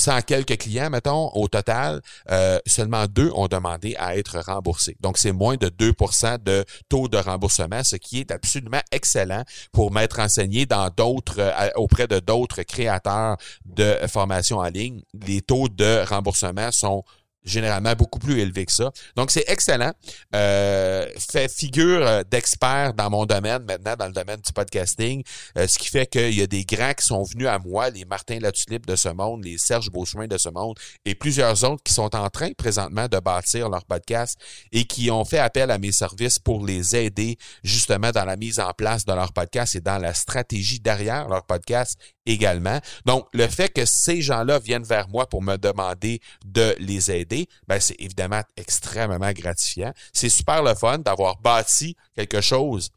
100 0.00 0.22
quelques 0.22 0.56
clients, 0.58 0.90
mettons, 0.90 1.30
au 1.34 1.46
total, 1.46 2.00
euh, 2.30 2.58
seulement 2.66 3.06
deux 3.06 3.30
ont 3.34 3.48
demandé 3.48 3.94
à 3.98 4.16
être 4.16 4.38
remboursés. 4.38 4.96
Donc, 5.00 5.18
c'est 5.18 5.32
moins 5.32 5.56
de 5.56 5.68
2% 5.68 6.42
de 6.42 6.64
taux 6.88 7.08
de 7.08 7.18
remboursement, 7.18 7.84
ce 7.84 7.96
qui 7.96 8.20
est 8.20 8.30
absolument 8.30 8.80
excellent 8.92 9.44
pour 9.72 9.92
m'être 9.92 10.18
enseigné 10.18 10.64
dans 10.64 10.88
d'autres, 10.88 11.38
euh, 11.38 11.68
auprès 11.76 12.06
de 12.06 12.18
d'autres 12.18 12.62
créateurs 12.62 13.36
de 13.66 13.96
formation 14.08 14.58
en 14.58 14.68
ligne. 14.68 15.02
Les 15.26 15.42
taux 15.42 15.68
de 15.68 16.04
remboursement 16.08 16.72
sont 16.72 17.04
généralement 17.44 17.94
beaucoup 17.94 18.18
plus 18.18 18.40
élevé 18.40 18.66
que 18.66 18.72
ça. 18.72 18.90
Donc, 19.16 19.30
c'est 19.30 19.44
excellent. 19.48 19.92
Euh, 20.34 21.06
fait 21.30 21.50
figure 21.50 22.06
euh, 22.06 22.22
d'expert 22.30 22.94
dans 22.94 23.10
mon 23.10 23.26
domaine 23.26 23.62
maintenant, 23.64 23.96
dans 23.96 24.06
le 24.06 24.12
domaine 24.12 24.40
du 24.40 24.52
podcasting, 24.52 25.22
euh, 25.58 25.66
ce 25.66 25.78
qui 25.78 25.88
fait 25.88 26.06
qu'il 26.06 26.34
y 26.34 26.42
a 26.42 26.46
des 26.46 26.64
grands 26.64 26.92
qui 26.92 27.06
sont 27.06 27.22
venus 27.22 27.48
à 27.48 27.58
moi, 27.58 27.90
les 27.90 28.04
Martin 28.04 28.38
Latulippe 28.38 28.86
de 28.86 28.96
ce 28.96 29.08
monde, 29.08 29.44
les 29.44 29.58
Serge 29.58 29.90
Beauchemin 29.90 30.26
de 30.26 30.38
ce 30.38 30.48
monde, 30.48 30.78
et 31.04 31.14
plusieurs 31.14 31.64
autres 31.64 31.82
qui 31.82 31.92
sont 31.92 32.14
en 32.14 32.28
train 32.28 32.52
présentement 32.52 33.08
de 33.08 33.18
bâtir 33.18 33.68
leur 33.68 33.84
podcast 33.84 34.38
et 34.72 34.84
qui 34.84 35.10
ont 35.10 35.24
fait 35.24 35.38
appel 35.38 35.70
à 35.70 35.78
mes 35.78 35.92
services 35.92 36.38
pour 36.38 36.64
les 36.64 36.96
aider 36.96 37.36
justement 37.62 38.10
dans 38.10 38.24
la 38.24 38.36
mise 38.36 38.60
en 38.60 38.72
place 38.72 39.04
de 39.04 39.12
leur 39.12 39.32
podcast 39.32 39.76
et 39.76 39.80
dans 39.80 39.98
la 39.98 40.14
stratégie 40.14 40.80
derrière 40.80 41.28
leur 41.28 41.44
podcast 41.44 41.98
également. 42.30 42.80
Donc, 43.06 43.26
le 43.32 43.46
fait 43.48 43.68
que 43.68 43.84
ces 43.84 44.22
gens-là 44.22 44.58
viennent 44.58 44.84
vers 44.84 45.08
moi 45.08 45.28
pour 45.28 45.42
me 45.42 45.56
demander 45.56 46.20
de 46.44 46.74
les 46.78 47.10
aider, 47.10 47.48
ben, 47.66 47.80
c'est 47.80 47.96
évidemment 47.98 48.42
extrêmement 48.56 49.32
gratifiant. 49.32 49.92
C'est 50.12 50.28
super 50.28 50.62
le 50.62 50.74
fun 50.74 50.98
d'avoir 50.98 51.38
bâti 51.40 51.96
quelque 52.14 52.40
chose 52.40 52.90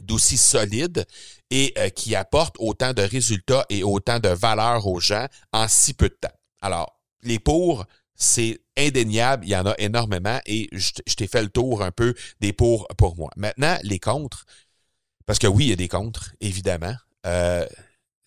d'aussi 0.00 0.36
solide 0.36 1.04
et 1.50 1.72
euh, 1.76 1.88
qui 1.88 2.14
apporte 2.14 2.54
autant 2.60 2.92
de 2.92 3.02
résultats 3.02 3.66
et 3.68 3.82
autant 3.82 4.20
de 4.20 4.28
valeur 4.28 4.86
aux 4.86 5.00
gens 5.00 5.26
en 5.52 5.66
si 5.66 5.92
peu 5.92 6.08
de 6.08 6.16
temps. 6.20 6.34
Alors, 6.60 7.00
les 7.22 7.40
pour, 7.40 7.84
c'est 8.14 8.60
indéniable, 8.76 9.44
il 9.44 9.50
y 9.50 9.56
en 9.56 9.66
a 9.66 9.74
énormément 9.78 10.38
et 10.46 10.68
je, 10.72 10.92
t'ai 11.16 11.26
fait 11.26 11.42
le 11.42 11.48
tour 11.48 11.82
un 11.82 11.90
peu 11.90 12.14
des 12.40 12.52
pour 12.52 12.86
pour 12.96 13.16
moi. 13.16 13.30
Maintenant, 13.36 13.76
les 13.82 13.98
contres, 13.98 14.44
parce 15.26 15.38
que 15.38 15.46
oui, 15.46 15.66
il 15.66 15.70
y 15.70 15.72
a 15.72 15.76
des 15.76 15.88
contres, 15.88 16.32
évidemment. 16.40 16.94
Euh, 17.26 17.66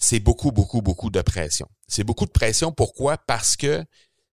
c'est 0.01 0.19
beaucoup, 0.19 0.51
beaucoup, 0.51 0.81
beaucoup 0.81 1.09
de 1.09 1.21
pression. 1.21 1.67
C'est 1.87 2.03
beaucoup 2.03 2.25
de 2.25 2.31
pression. 2.31 2.71
Pourquoi? 2.71 3.17
Parce 3.17 3.55
que 3.55 3.85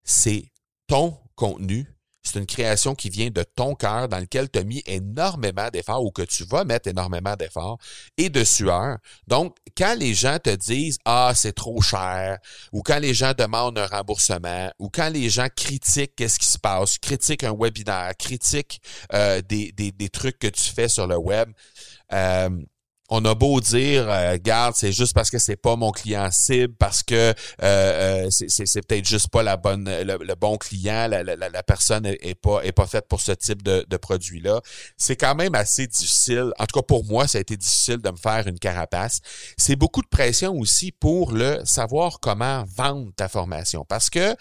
c'est 0.02 0.50
ton 0.86 1.16
contenu 1.36 1.86
c'est 2.28 2.38
une 2.38 2.46
création 2.46 2.94
qui 2.94 3.08
vient 3.08 3.30
de 3.30 3.42
ton 3.42 3.74
cœur 3.74 4.08
dans 4.08 4.18
lequel 4.18 4.50
tu 4.50 4.58
as 4.58 4.64
mis 4.64 4.82
énormément 4.86 5.68
d'efforts 5.70 6.04
ou 6.04 6.10
que 6.10 6.22
tu 6.22 6.44
vas 6.44 6.64
mettre 6.64 6.88
énormément 6.88 7.34
d'efforts 7.36 7.78
et 8.16 8.28
de 8.28 8.44
sueur. 8.44 8.98
Donc, 9.26 9.56
quand 9.76 9.96
les 9.98 10.14
gens 10.14 10.38
te 10.38 10.50
disent 10.50 10.98
Ah, 11.04 11.32
c'est 11.34 11.54
trop 11.54 11.80
cher, 11.80 12.38
ou 12.72 12.82
quand 12.82 12.98
les 12.98 13.14
gens 13.14 13.32
demandent 13.36 13.78
un 13.78 13.86
remboursement, 13.86 14.70
ou 14.78 14.90
quand 14.90 15.08
les 15.08 15.30
gens 15.30 15.48
critiquent 15.54 16.14
qu'est-ce 16.16 16.38
qui 16.38 16.46
se 16.46 16.58
passe, 16.58 16.98
critiquent 16.98 17.44
un 17.44 17.54
webinaire, 17.56 18.12
critiquent 18.18 18.80
euh, 19.14 19.40
des, 19.40 19.72
des, 19.72 19.92
des, 19.92 20.08
trucs 20.08 20.38
que 20.38 20.48
tu 20.48 20.70
fais 20.70 20.88
sur 20.88 21.06
le 21.06 21.16
web, 21.16 21.50
euh, 22.12 22.50
on 23.08 23.24
a 23.24 23.34
beau 23.34 23.60
dire, 23.60 24.06
euh, 24.08 24.36
garde, 24.40 24.74
c'est 24.76 24.92
juste 24.92 25.14
parce 25.14 25.30
que 25.30 25.38
c'est 25.38 25.56
pas 25.56 25.76
mon 25.76 25.90
client 25.90 26.28
cible, 26.30 26.74
parce 26.74 27.02
que 27.02 27.14
euh, 27.14 27.34
euh 27.62 28.28
c'est 28.30 28.86
peut-être 28.86 29.06
juste 29.06 29.28
pas 29.28 29.42
la 29.42 29.56
bonne, 29.56 29.88
le, 29.88 30.34
bon 30.34 30.58
client, 30.58 31.08
la, 31.08 31.62
personne 31.62 32.06
est, 32.06 32.34
pas 32.34 32.60
est 32.62 32.72
pas 32.72 32.86
faite 32.86 33.06
pour 33.08 33.20
ce 33.20 33.32
type 33.32 33.62
de, 33.62 33.84
de 33.88 33.96
produit-là. 33.96 34.60
C'est 34.96 35.16
quand 35.16 35.34
même 35.34 35.54
assez 35.54 35.86
difficile. 35.86 36.52
En 36.58 36.66
tout 36.66 36.80
cas, 36.80 36.84
pour 36.86 37.04
moi, 37.04 37.26
ça 37.26 37.38
a 37.38 37.40
été 37.40 37.56
difficile 37.56 37.98
de 37.98 38.10
me 38.10 38.16
faire 38.16 38.46
une 38.46 38.58
carapace. 38.58 39.20
C'est 39.56 39.76
beaucoup 39.76 40.02
de 40.02 40.08
pression 40.08 40.54
aussi 40.58 40.92
pour 40.92 41.32
le 41.32 41.60
savoir 41.64 42.20
comment 42.20 42.64
vendre 42.76 43.10
ta 43.16 43.28
formation, 43.28 43.84
parce 43.88 44.10
que 44.10 44.36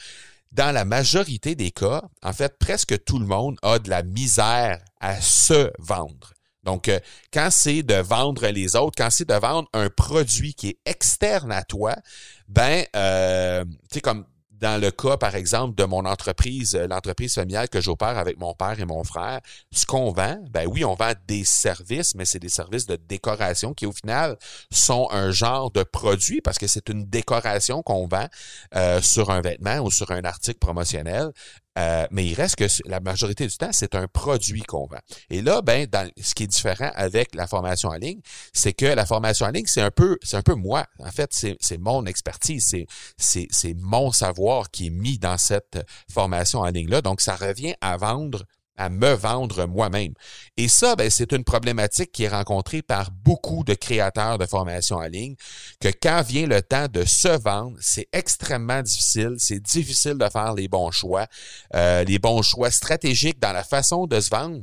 dans 0.52 0.74
la 0.74 0.86
majorité 0.86 1.56
des 1.56 1.72
cas, 1.72 2.04
en 2.24 2.34
fait, 2.34 2.58
presque 2.58 3.04
tout 3.04 3.20
le 3.20 3.26
monde 3.26 3.58
a 3.62 3.80
de 3.80 3.90
la 3.90 4.04
misère 4.04 4.80
à 5.00 5.22
se 5.22 5.72
vendre. 5.80 6.37
Donc, 6.68 6.90
euh, 6.90 7.00
quand 7.34 7.48
c'est 7.50 7.82
de 7.82 7.96
vendre 7.96 8.46
les 8.48 8.76
autres, 8.76 8.96
quand 8.98 9.10
c'est 9.10 9.28
de 9.28 9.34
vendre 9.34 9.70
un 9.72 9.90
produit 9.90 10.54
qui 10.54 10.68
est 10.68 10.78
externe 10.86 11.50
à 11.50 11.64
toi, 11.64 11.96
ben, 12.50 12.84
euh, 12.94 13.64
tu 13.64 13.94
sais, 13.94 14.02
comme 14.02 14.26
dans 14.52 14.82
le 14.82 14.92
cas, 14.92 15.16
par 15.16 15.36
exemple, 15.36 15.76
de 15.76 15.86
mon 15.86 16.04
entreprise, 16.04 16.76
euh, 16.76 16.88
l'entreprise 16.88 17.36
familiale 17.36 17.70
que 17.70 17.80
j'opère 17.80 18.18
avec 18.18 18.38
mon 18.38 18.54
père 18.54 18.78
et 18.82 18.86
mon 18.86 19.04
frère, 19.06 19.40
ce 19.72 19.86
qu'on 19.86 20.12
vend, 20.12 20.44
ben 20.50 20.68
oui, 20.68 20.84
on 20.84 20.96
vend 20.96 21.14
des 21.26 21.46
services, 21.46 22.16
mais 22.16 22.26
c'est 22.26 22.40
des 22.40 22.50
services 22.50 22.86
de 22.86 22.98
décoration 22.98 23.74
qui, 23.74 23.86
au 23.86 23.94
final, 23.94 24.36
sont 24.70 25.08
un 25.12 25.32
genre 25.32 25.72
de 25.72 25.84
produit 25.84 26.42
parce 26.42 26.58
que 26.58 26.68
c'est 26.68 26.90
une 26.90 27.06
décoration 27.06 27.82
qu'on 27.82 28.08
vend 28.08 28.28
sur 29.02 29.30
un 29.30 29.42
vêtement 29.42 29.78
ou 29.80 29.92
sur 29.92 30.12
un 30.12 30.24
article 30.24 30.60
promotionnel. 30.60 31.32
Euh, 31.78 32.08
mais 32.12 32.26
il 32.26 32.34
reste 32.34 32.56
que 32.56 32.66
la 32.86 33.00
majorité 33.00 33.46
du 33.46 33.56
temps, 33.56 33.70
c'est 33.72 33.94
un 33.96 34.08
produit 34.08 34.64
qu'on 34.64 34.88
vend. 34.88 35.00
Et 35.30 35.42
là, 35.42 35.62
ben, 35.62 35.86
dans, 35.86 36.10
ce 36.20 36.34
qui 36.34 36.44
est 36.44 36.48
différent 36.48 36.92
avec 36.96 37.36
la 37.36 37.46
formation 37.46 37.90
en 37.90 37.96
ligne, 37.96 38.20
c'est 38.52 38.74
que 38.74 38.86
la 38.86 39.06
formation 39.06 39.46
en 39.46 39.52
ligne, 39.52 39.68
c'est 39.68 39.82
un 39.82 39.92
peu, 39.92 40.18
c'est 40.24 40.38
un 40.38 40.42
peu 40.42 40.56
moi. 40.56 40.86
En 41.00 41.12
fait, 41.12 41.30
c'est 41.32 41.78
mon 41.78 42.06
expertise, 42.06 42.76
c'est, 43.18 43.74
mon 43.76 44.12
savoir 44.12 44.72
qui 44.72 44.88
est 44.88 44.92
mis 44.92 45.20
dans 45.20 45.38
cette 45.38 45.86
formation 46.12 46.62
en 46.62 46.70
ligne-là. 46.70 47.02
Donc, 47.02 47.22
ça 47.22 47.36
revient 47.36 47.76
à 47.82 47.98
vendre 47.98 48.44
à 48.78 48.90
me 48.90 49.14
vendre 49.14 49.66
moi-même. 49.66 50.14
Et 50.56 50.68
ça, 50.68 50.96
ben, 50.96 51.10
c'est 51.10 51.32
une 51.32 51.44
problématique 51.44 52.12
qui 52.12 52.24
est 52.24 52.30
rencontrée 52.30 52.82
par 52.82 53.12
beaucoup 53.12 53.64
de 53.64 53.74
créateurs 53.74 54.38
de 54.38 54.46
formation 54.46 54.98
en 54.98 55.08
ligne, 55.08 55.36
que 55.80 55.90
quand 55.90 56.22
vient 56.22 56.48
le 56.48 56.62
temps 56.62 56.88
de 56.88 57.04
se 57.04 57.40
vendre, 57.40 57.78
c'est 57.82 58.08
extrêmement 58.14 58.82
difficile, 58.82 59.36
c'est 59.38 59.60
difficile 59.60 60.18
de 60.18 60.30
faire 60.30 60.54
les 60.54 60.68
bons 60.68 60.92
choix, 60.92 61.28
euh, 61.76 62.04
les 62.04 62.20
bons 62.20 62.42
choix 62.42 62.72
stratégiques 62.72 63.40
dans 63.40 63.54
la 63.54 63.64
façon 63.64 64.08
de 64.08 64.20
se 64.20 64.30
vendre 64.30 64.62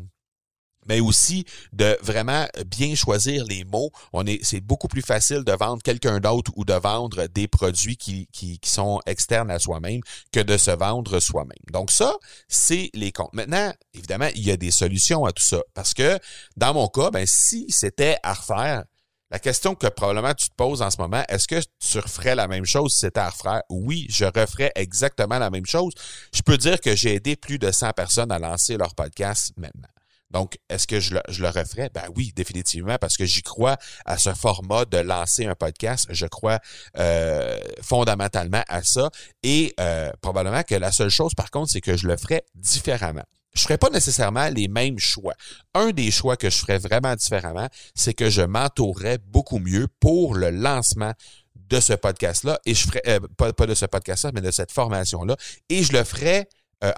mais 0.89 1.01
aussi 1.01 1.45
de 1.73 1.97
vraiment 2.03 2.47
bien 2.67 2.95
choisir 2.95 3.45
les 3.45 3.65
mots. 3.65 3.91
On 4.13 4.27
est, 4.27 4.41
c'est 4.43 4.61
beaucoup 4.61 4.89
plus 4.89 5.03
facile 5.03 5.45
de 5.45 5.53
vendre 5.53 5.83
quelqu'un 5.83 6.21
d'autre 6.21 6.53
ou 6.57 6.65
de 6.65 6.75
vendre 6.75 7.27
des 7.27 7.49
produits 7.49 7.97
qui, 7.97 8.29
qui, 8.33 8.59
sont 8.65 9.01
externes 9.07 9.51
à 9.51 9.59
soi-même 9.59 10.01
que 10.33 10.41
de 10.41 10.57
se 10.57 10.71
vendre 10.71 11.21
soi-même. 11.21 11.53
Donc 11.71 11.91
ça, 11.91 12.17
c'est 12.49 12.91
les 12.95 13.13
comptes. 13.13 13.33
Maintenant, 13.33 13.73
évidemment, 13.93 14.29
il 14.35 14.43
y 14.43 14.51
a 14.51 14.57
des 14.57 14.71
solutions 14.71 15.25
à 15.25 15.33
tout 15.33 15.43
ça 15.43 15.61
parce 15.75 15.95
que 15.95 16.19
dans 16.57 16.75
mon 16.75 16.89
cas, 16.89 17.11
ben 17.11 17.25
si 17.27 17.67
c'était 17.69 18.17
à 18.23 18.35
refaire, 18.35 18.85
la 19.31 19.39
question 19.39 19.75
que 19.75 19.87
probablement 19.89 20.35
tu 20.35 20.49
te 20.49 20.55
poses 20.55 20.83
en 20.83 20.91
ce 20.91 20.99
moment, 20.99 21.25
est-ce 21.29 21.49
que 21.49 21.61
tu 21.81 21.99
referais 21.99 22.35
la 22.35 22.47
même 22.47 22.65
chose 22.65 22.93
si 22.93 23.01
c'était 23.01 23.21
à 23.21 23.31
refaire? 23.31 23.63
Oui, 23.69 24.07
je 24.09 24.25
referais 24.25 24.71
exactement 24.77 25.39
la 25.39 25.51
même 25.51 25.67
chose. 25.67 25.93
Je 26.33 26.43
peux 26.43 26.57
dire 26.57 26.81
que 26.81 26.95
j'ai 26.95 27.15
aidé 27.15 27.35
plus 27.35 27.59
de 27.59 27.71
100 27.71 27.93
personnes 27.93 28.31
à 28.31 28.39
lancer 28.39 28.77
leur 28.77 28.95
podcast 28.95 29.53
maintenant. 29.57 29.94
Donc, 30.35 30.59
est-ce 30.69 30.89
que 30.89 30.99
je 30.99 31.15
le, 31.15 31.21
je 31.29 31.45
referais? 31.45 31.91
Ben 31.95 32.03
oui, 32.17 32.33
définitivement, 32.35 32.97
parce 33.01 33.17
que 33.17 33.25
j'y 33.25 33.43
crois 33.43 33.77
à 34.05 34.19
ce 34.19 34.35
format 34.35 34.85
de 34.85 34.99
lancer 34.99 35.47
un 35.47 35.55
podcast. 35.55 36.09
Je 36.11 36.27
crois 36.27 36.59
euh, 36.99 37.61
fondamentalement 37.81 38.65
à 38.67 38.83
ça. 38.83 39.11
Et 39.45 39.73
euh, 39.79 40.11
probablement 40.21 40.65
que 40.65 40.75
la 40.75 40.91
seule 40.91 41.09
chose, 41.09 41.37
par 41.37 41.53
contre, 41.53 41.71
c'est 41.71 41.81
que 41.81 41.97
je 41.97 42.09
le 42.09 42.17
ferais 42.17 42.43
différemment. 42.57 43.23
Je 43.55 43.63
ferais 43.63 43.79
pas 43.79 43.91
nécessairement 43.91 44.49
les 44.49 44.67
mêmes 44.67 44.99
choix. 44.99 45.35
Un 45.73 45.91
des 45.91 46.11
choix 46.11 46.37
que 46.37 46.51
je 46.51 46.59
ferais 46.59 46.79
vraiment 46.79 47.15
différemment, 47.15 47.69
c'est 47.95 48.13
que 48.15 48.29
je 48.29 48.43
m'entourerais 48.43 49.19
beaucoup 49.19 49.61
mieux 49.61 49.87
pour 50.01 50.35
le 50.35 50.51
lancement 50.51 51.13
de 51.55 51.79
ce 51.79 51.93
podcast-là. 51.93 52.59
Et 52.67 52.75
je 52.75 52.89
ferais, 52.89 53.03
euh, 53.07 53.21
pas, 53.39 53.53
pas, 53.53 53.67
de 53.67 53.75
ce 53.75 53.87
podcast-là, 53.87 54.33
mais 54.35 54.41
de 54.41 54.51
cette 54.51 54.73
formation-là. 54.73 55.37
Et 55.69 55.85
je 55.85 55.93
le 55.93 56.03
ferais 56.03 56.49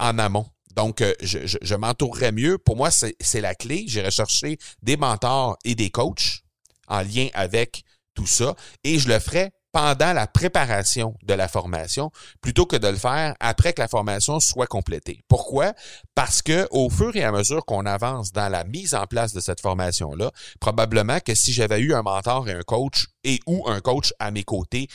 en 0.01 0.18
amont. 0.18 0.46
Donc, 0.77 1.01
euh, 1.01 1.15
je, 1.21 1.39
je, 1.61 1.75
m'entourerais 1.75 2.33
mieux. 2.33 2.59
Pour 2.59 2.77
moi, 2.77 2.91
c'est 2.91 3.41
la 3.41 3.55
clé. 3.55 3.85
J'ai 3.89 4.11
chercher 4.11 4.59
des 4.83 4.97
mentors 4.97 5.57
et 5.65 5.75
des 5.75 5.91
coachs 5.91 6.43
en 6.89 7.01
lien 7.01 7.29
avec 7.35 7.83
tout 8.15 8.27
ça. 8.27 8.55
Et 8.85 8.99
je 8.99 9.09
le 9.09 9.19
ferai 9.19 9.51
pendant 9.77 10.15
la 10.15 10.27
préparation 10.27 11.15
de 11.23 11.35
la 11.35 11.49
formation 11.49 12.11
plutôt 12.41 12.65
que 12.65 12.77
de 12.77 12.89
le 12.89 12.97
faire 12.97 13.35
après 13.41 13.75
que 13.75 13.83
la 13.83 13.89
formation 13.89 14.41
soit 14.41 14.67
complétée. 14.67 15.21
Pourquoi? 15.29 15.75
Parce 16.15 16.41
que 16.41 16.67
au 16.71 16.89
fur 16.89 17.15
et 17.15 17.25
à 17.25 17.31
mesure 17.31 17.62
qu'on 17.67 17.85
avance 17.85 18.33
dans 18.33 18.49
la 18.49 18.65
mise 18.65 18.95
en 18.95 19.05
place 19.05 19.35
de 19.35 19.41
cette 19.41 19.61
formation-là, 19.61 20.31
probablement 20.61 21.21
que 21.21 21.35
si 21.35 21.53
j'avais 21.53 21.81
eu 21.81 21.93
un 21.93 22.01
mentor 22.01 22.49
et 22.49 22.53
un 22.53 22.62
coach 22.62 23.05
et 23.23 23.39
ou 23.47 23.69
un 23.69 23.81
coach 23.81 24.15
à 24.19 24.31
mes 24.31 24.45
côtés 24.45 24.89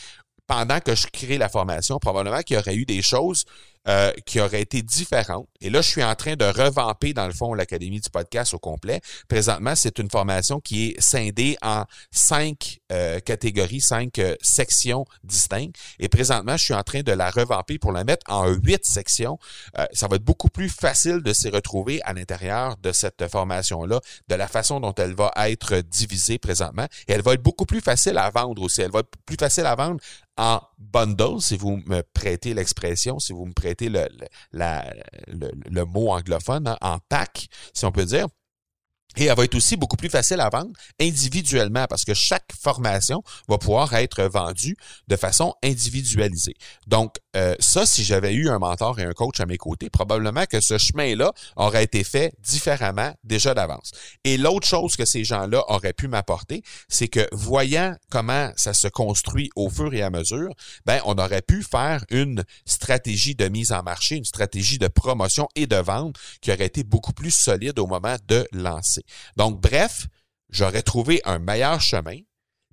pendant 0.47 0.79
que 0.79 0.95
je 0.95 1.05
crée 1.07 1.37
la 1.37 1.47
formation, 1.47 1.99
probablement 1.99 2.41
qu'il 2.41 2.55
y 2.55 2.59
aurait 2.59 2.75
eu 2.75 2.85
des 2.85 3.03
choses 3.03 3.45
euh, 3.87 4.11
qui 4.27 4.39
aurait 4.39 4.61
été 4.61 4.83
différente. 4.83 5.47
Et 5.59 5.71
là, 5.71 5.81
je 5.81 5.89
suis 5.89 6.03
en 6.03 6.13
train 6.13 6.35
de 6.35 6.45
revamper, 6.45 7.13
dans 7.13 7.25
le 7.25 7.33
fond, 7.33 7.55
l'Académie 7.55 7.99
du 7.99 8.11
podcast 8.11 8.53
au 8.53 8.59
complet. 8.59 9.01
Présentement, 9.27 9.73
c'est 9.75 9.97
une 9.97 10.09
formation 10.11 10.59
qui 10.59 10.89
est 10.89 11.01
scindée 11.01 11.57
en 11.63 11.85
cinq 12.11 12.77
euh, 12.91 13.19
catégories, 13.19 13.81
cinq 13.81 14.19
euh, 14.19 14.35
sections 14.39 15.03
distinctes. 15.23 15.75
Et 15.97 16.09
présentement, 16.09 16.57
je 16.57 16.63
suis 16.63 16.73
en 16.75 16.83
train 16.83 17.01
de 17.01 17.11
la 17.11 17.31
revamper 17.31 17.79
pour 17.79 17.91
la 17.91 18.03
mettre 18.03 18.23
en 18.31 18.49
huit 18.49 18.85
sections. 18.85 19.39
ça 19.93 20.07
va 20.07 20.17
être 20.17 20.23
beaucoup 20.23 20.49
plus 20.49 20.69
facile 20.69 21.23
de 21.23 21.33
s'y 21.33 21.49
retrouver 21.49 22.03
à 22.03 22.13
l'intérieur 22.13 22.77
de 22.77 22.91
cette 22.91 23.27
formation-là, 23.27 23.99
de 24.27 24.35
la 24.35 24.47
façon 24.47 24.79
dont 24.79 24.93
elle 24.93 25.15
va 25.15 25.31
être 25.47 25.77
divisée 25.77 26.37
présentement. 26.37 26.85
Et 27.07 27.13
elle 27.13 27.23
va 27.23 27.33
être 27.33 27.41
beaucoup 27.41 27.65
plus 27.65 27.81
facile 27.81 28.19
à 28.19 28.29
vendre 28.29 28.61
aussi. 28.61 28.81
Elle 28.81 28.91
va 28.91 28.99
être 28.99 29.09
plus 29.25 29.37
facile 29.37 29.65
à 29.65 29.73
vendre 29.73 29.99
en 30.37 30.61
bundle, 30.77 31.41
si 31.41 31.57
vous 31.57 31.77
me 31.85 32.01
prêtez 32.13 32.53
l'expression, 32.53 33.19
si 33.19 33.33
vous 33.33 33.45
me 33.45 33.53
prêtez 33.53 33.89
le, 33.89 34.07
le, 34.51 35.51
le, 35.69 35.85
mot 35.85 36.09
anglophone, 36.09 36.67
hein, 36.67 36.77
en 36.81 36.99
pack, 37.09 37.47
si 37.73 37.85
on 37.85 37.91
peut 37.91 38.05
dire. 38.05 38.27
Et 39.17 39.25
elle 39.25 39.35
va 39.35 39.43
être 39.43 39.55
aussi 39.55 39.75
beaucoup 39.75 39.97
plus 39.97 40.09
facile 40.09 40.39
à 40.39 40.49
vendre 40.49 40.71
individuellement 40.99 41.85
parce 41.89 42.05
que 42.05 42.13
chaque 42.13 42.51
formation 42.59 43.23
va 43.47 43.57
pouvoir 43.57 43.93
être 43.93 44.23
vendue 44.23 44.77
de 45.07 45.15
façon 45.15 45.53
individualisée. 45.63 46.55
Donc, 46.87 47.15
euh, 47.35 47.55
ça, 47.59 47.85
si 47.85 48.03
j'avais 48.03 48.33
eu 48.33 48.49
un 48.49 48.59
mentor 48.59 48.99
et 48.99 49.03
un 49.03 49.13
coach 49.13 49.39
à 49.39 49.45
mes 49.45 49.57
côtés, 49.57 49.89
probablement 49.89 50.45
que 50.45 50.59
ce 50.59 50.77
chemin-là 50.77 51.31
aurait 51.55 51.83
été 51.83 52.03
fait 52.03 52.33
différemment 52.39 53.13
déjà 53.23 53.53
d'avance. 53.53 53.91
Et 54.23 54.37
l'autre 54.37 54.67
chose 54.67 54.95
que 54.95 55.05
ces 55.05 55.23
gens-là 55.23 55.63
auraient 55.69 55.93
pu 55.93 56.07
m'apporter, 56.07 56.63
c'est 56.89 57.07
que 57.07 57.27
voyant 57.31 57.95
comment 58.09 58.51
ça 58.55 58.73
se 58.73 58.87
construit 58.87 59.49
au 59.55 59.69
fur 59.69 59.93
et 59.93 60.01
à 60.01 60.09
mesure, 60.09 60.53
ben, 60.85 61.01
on 61.05 61.17
aurait 61.17 61.41
pu 61.41 61.63
faire 61.63 62.03
une 62.09 62.43
stratégie 62.65 63.35
de 63.35 63.47
mise 63.47 63.71
en 63.71 63.83
marché, 63.83 64.15
une 64.15 64.25
stratégie 64.25 64.77
de 64.77 64.87
promotion 64.87 65.47
et 65.55 65.67
de 65.67 65.75
vente 65.75 66.15
qui 66.41 66.51
aurait 66.51 66.65
été 66.65 66.83
beaucoup 66.83 67.13
plus 67.13 67.31
solide 67.31 67.79
au 67.79 67.87
moment 67.87 68.15
de 68.27 68.47
lancer. 68.51 69.00
Donc, 69.37 69.59
bref, 69.61 70.07
j'aurais 70.49 70.83
trouvé 70.83 71.21
un 71.25 71.39
meilleur 71.39 71.81
chemin. 71.81 72.19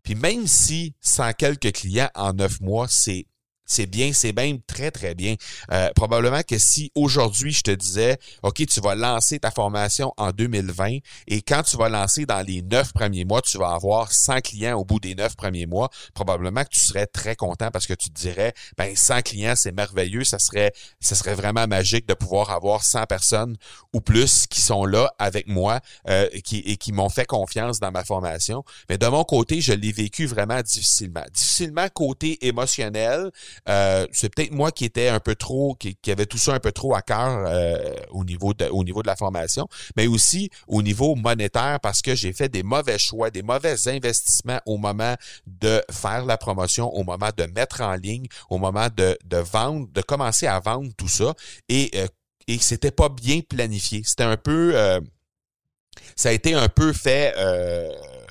Puis 0.02 0.14
même 0.14 0.46
si 0.46 0.94
sans 1.00 1.32
quelques 1.32 1.72
clients 1.72 2.10
en 2.14 2.32
neuf 2.32 2.60
mois, 2.60 2.88
c'est 2.88 3.26
c'est 3.68 3.86
bien, 3.86 4.12
c'est 4.12 4.32
même 4.32 4.60
très, 4.62 4.90
très 4.90 5.14
bien. 5.14 5.36
Euh, 5.72 5.90
probablement 5.94 6.40
que 6.42 6.58
si 6.58 6.90
aujourd'hui 6.94 7.52
je 7.52 7.60
te 7.60 7.70
disais, 7.70 8.18
OK, 8.42 8.66
tu 8.66 8.80
vas 8.80 8.94
lancer 8.94 9.38
ta 9.38 9.50
formation 9.50 10.12
en 10.16 10.30
2020 10.32 10.98
et 11.28 11.42
quand 11.42 11.62
tu 11.62 11.76
vas 11.76 11.88
lancer 11.88 12.26
dans 12.26 12.44
les 12.44 12.62
neuf 12.62 12.92
premiers 12.92 13.24
mois, 13.24 13.42
tu 13.42 13.58
vas 13.58 13.70
avoir 13.70 14.10
100 14.10 14.40
clients 14.40 14.78
au 14.78 14.84
bout 14.84 14.98
des 14.98 15.14
neuf 15.14 15.36
premiers 15.36 15.66
mois, 15.66 15.90
probablement 16.14 16.64
que 16.64 16.70
tu 16.70 16.80
serais 16.80 17.06
très 17.06 17.36
content 17.36 17.70
parce 17.70 17.86
que 17.86 17.94
tu 17.94 18.08
te 18.10 18.18
dirais, 18.18 18.54
ben 18.76 18.96
100 18.96 19.22
clients, 19.22 19.54
c'est 19.54 19.72
merveilleux, 19.72 20.24
ça 20.24 20.38
serait, 20.38 20.72
ça 21.00 21.14
serait 21.14 21.34
vraiment 21.34 21.66
magique 21.66 22.08
de 22.08 22.14
pouvoir 22.14 22.50
avoir 22.50 22.82
100 22.82 23.04
personnes 23.04 23.56
ou 23.92 24.00
plus 24.00 24.46
qui 24.46 24.62
sont 24.62 24.86
là 24.86 25.12
avec 25.18 25.46
moi 25.46 25.80
euh, 26.08 26.28
qui, 26.42 26.60
et 26.60 26.78
qui 26.78 26.92
m'ont 26.92 27.10
fait 27.10 27.26
confiance 27.26 27.80
dans 27.80 27.90
ma 27.90 28.04
formation. 28.04 28.64
Mais 28.88 28.96
de 28.96 29.06
mon 29.06 29.24
côté, 29.24 29.60
je 29.60 29.74
l'ai 29.74 29.92
vécu 29.92 30.26
vraiment 30.26 30.62
difficilement. 30.62 31.24
Difficilement 31.32 31.88
côté 31.92 32.46
émotionnel, 32.46 33.30
euh, 33.68 34.06
c'est 34.12 34.34
peut-être 34.34 34.52
moi 34.52 34.72
qui 34.72 34.84
était 34.84 35.08
un 35.08 35.20
peu 35.20 35.34
trop, 35.34 35.74
qui, 35.74 35.96
avait 36.10 36.26
tout 36.26 36.38
ça 36.38 36.54
un 36.54 36.60
peu 36.60 36.72
trop 36.72 36.94
à 36.94 37.02
cœur 37.02 37.44
euh, 37.46 37.94
au 38.10 38.24
niveau 38.24 38.54
de, 38.54 38.66
au 38.66 38.84
niveau 38.84 39.02
de 39.02 39.06
la 39.06 39.16
formation, 39.16 39.68
mais 39.96 40.06
aussi 40.06 40.50
au 40.66 40.82
niveau 40.82 41.14
monétaire 41.14 41.78
parce 41.80 42.02
que 42.02 42.14
j'ai 42.14 42.32
fait 42.32 42.48
des 42.48 42.62
mauvais 42.62 42.98
choix, 42.98 43.30
des 43.30 43.42
mauvais 43.42 43.76
investissements 43.88 44.60
au 44.66 44.76
moment 44.76 45.14
de 45.46 45.82
faire 45.90 46.24
la 46.24 46.36
promotion, 46.38 46.92
au 46.94 47.04
moment 47.04 47.30
de 47.36 47.44
mettre 47.44 47.80
en 47.80 47.94
ligne, 47.94 48.26
au 48.50 48.58
moment 48.58 48.88
de, 48.94 49.18
de 49.24 49.36
vendre, 49.36 49.88
de 49.92 50.00
commencer 50.00 50.46
à 50.46 50.60
vendre 50.60 50.90
tout 50.96 51.08
ça 51.08 51.34
et 51.68 51.90
euh, 51.94 52.06
et 52.50 52.56
c'était 52.58 52.90
pas 52.90 53.10
bien 53.10 53.40
planifié. 53.46 54.00
C'était 54.06 54.22
un 54.22 54.38
peu 54.38 54.72
ça 56.16 56.30
a 56.30 56.32
été 56.32 56.54
un 56.54 56.68
peu 56.68 56.92
fait 56.92 57.34
euh, 57.36 57.90
euh, 57.90 58.26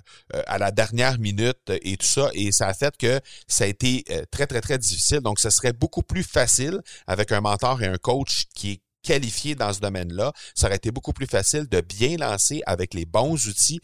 à 0.48 0.58
la 0.58 0.72
dernière 0.72 1.20
minute 1.20 1.72
et 1.82 1.98
tout 1.98 2.06
ça, 2.06 2.30
et 2.34 2.52
ça 2.52 2.68
a 2.68 2.74
fait 2.74 2.96
que 2.98 3.20
ça 3.48 3.64
a 3.64 3.68
été 3.68 4.04
euh, 4.10 4.24
très, 4.32 4.48
très, 4.48 4.62
très 4.62 4.78
difficile. 4.78 5.20
Donc, 5.20 5.40
ce 5.40 5.50
serait 5.50 5.74
beaucoup 5.74 6.04
plus 6.04 6.24
facile 6.24 6.82
avec 7.08 7.32
un 7.32 7.42
mentor 7.42 7.82
et 7.82 7.88
un 7.88 7.98
coach 7.98 8.46
qui 8.56 8.72
est 8.72 8.82
qualifié 9.08 9.56
dans 9.56 9.72
ce 9.72 9.80
domaine-là, 9.80 10.34
ça 10.54 10.68
aurait 10.68 10.76
été 10.76 10.92
beaucoup 10.92 11.14
plus 11.14 11.28
facile 11.28 11.66
de 11.70 11.80
bien 11.80 12.18
lancer 12.18 12.62
avec 12.66 12.94
les 12.94 13.06
bons 13.06 13.48
outils, 13.48 13.80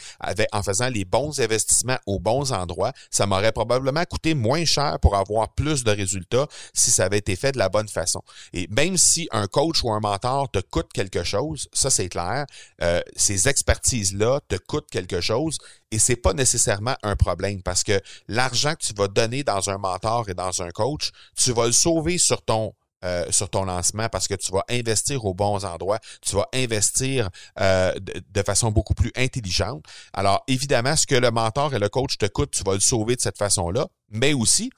en 0.52 0.64
faisant 0.64 0.90
les 0.90 1.06
bons 1.06 1.40
investissements 1.40 1.98
aux 2.06 2.20
bons 2.20 2.52
endroits. 2.52 2.92
Ça 3.10 3.26
m'aurait 3.26 3.54
probablement 3.54 4.04
coûté 4.04 4.34
moins 4.34 4.66
cher 4.66 5.00
pour 5.02 5.16
avoir 5.16 5.54
plus 5.54 5.86
de 5.86 5.92
résultats 5.92 6.48
si 6.74 6.92
ça 6.92 7.06
avait 7.06 7.20
été 7.20 7.38
fait 7.38 7.54
de 7.54 7.58
la 7.58 7.70
bonne 7.70 7.88
façon. 7.88 8.22
Et 8.52 8.68
même 8.70 8.98
si 8.98 9.30
un 9.32 9.48
coach 9.48 9.82
ou 9.84 9.92
un 9.92 10.02
mentor 10.02 10.52
te 10.52 10.60
coûte 10.60 10.92
quelque 10.94 11.24
chose, 11.24 11.70
ça 11.72 11.90
c'est 11.90 12.10
clair, 12.10 12.46
euh, 12.82 13.00
ces 13.16 13.48
expertises-là 13.48 14.42
te 14.50 14.58
coûtent 14.58 14.92
quelque 14.92 15.22
chose 15.22 15.58
et 15.92 16.00
c'est 16.00 16.18
pas 16.18 16.34
nécessairement 16.34 16.96
un 17.02 17.16
problème 17.16 17.62
parce 17.64 17.84
que 17.84 18.02
l'argent 18.28 18.74
que 18.74 18.84
tu 18.84 18.94
vas 18.94 19.08
donner 19.08 19.44
dans 19.44 19.70
un 19.70 19.78
mentor 19.78 20.28
et 20.28 20.34
dans 20.34 20.62
un 20.62 20.72
coach, 20.72 21.12
tu 21.38 21.54
vas 21.54 21.68
le 21.68 21.72
sauver 21.72 22.18
sur 22.18 22.42
ton 22.42 22.74
euh, 23.04 23.26
sur 23.32 23.50
ton 23.50 23.66
lancement 23.66 24.08
parce 24.10 24.28
que 24.28 24.34
tu 24.34 24.52
vas 24.52 24.64
investir 24.70 25.26
aux 25.26 25.34
bons 25.34 25.66
endroits, 25.66 26.00
tu 26.22 26.36
vas 26.36 26.48
investir 26.54 27.30
euh, 27.60 27.94
de, 28.00 28.44
façon 28.44 28.72
beaucoup 28.72 28.94
plus 28.94 29.12
intelligente. 29.16 29.84
Alors, 30.14 30.44
évidemment, 30.48 30.96
ce 30.96 31.06
que 31.06 31.16
le 31.16 31.32
mentor 31.32 31.74
et 31.74 31.80
le 31.80 31.90
coach 31.90 32.18
te 32.18 32.26
coûtent, 32.26 32.52
tu 32.52 32.64
vas 32.64 32.74
le 32.74 32.80
sauver 32.80 33.16
de 33.16 33.22
cette 33.22 33.38
façon-là, 33.38 33.88
mais 34.10 34.34
aussi, 34.34 34.70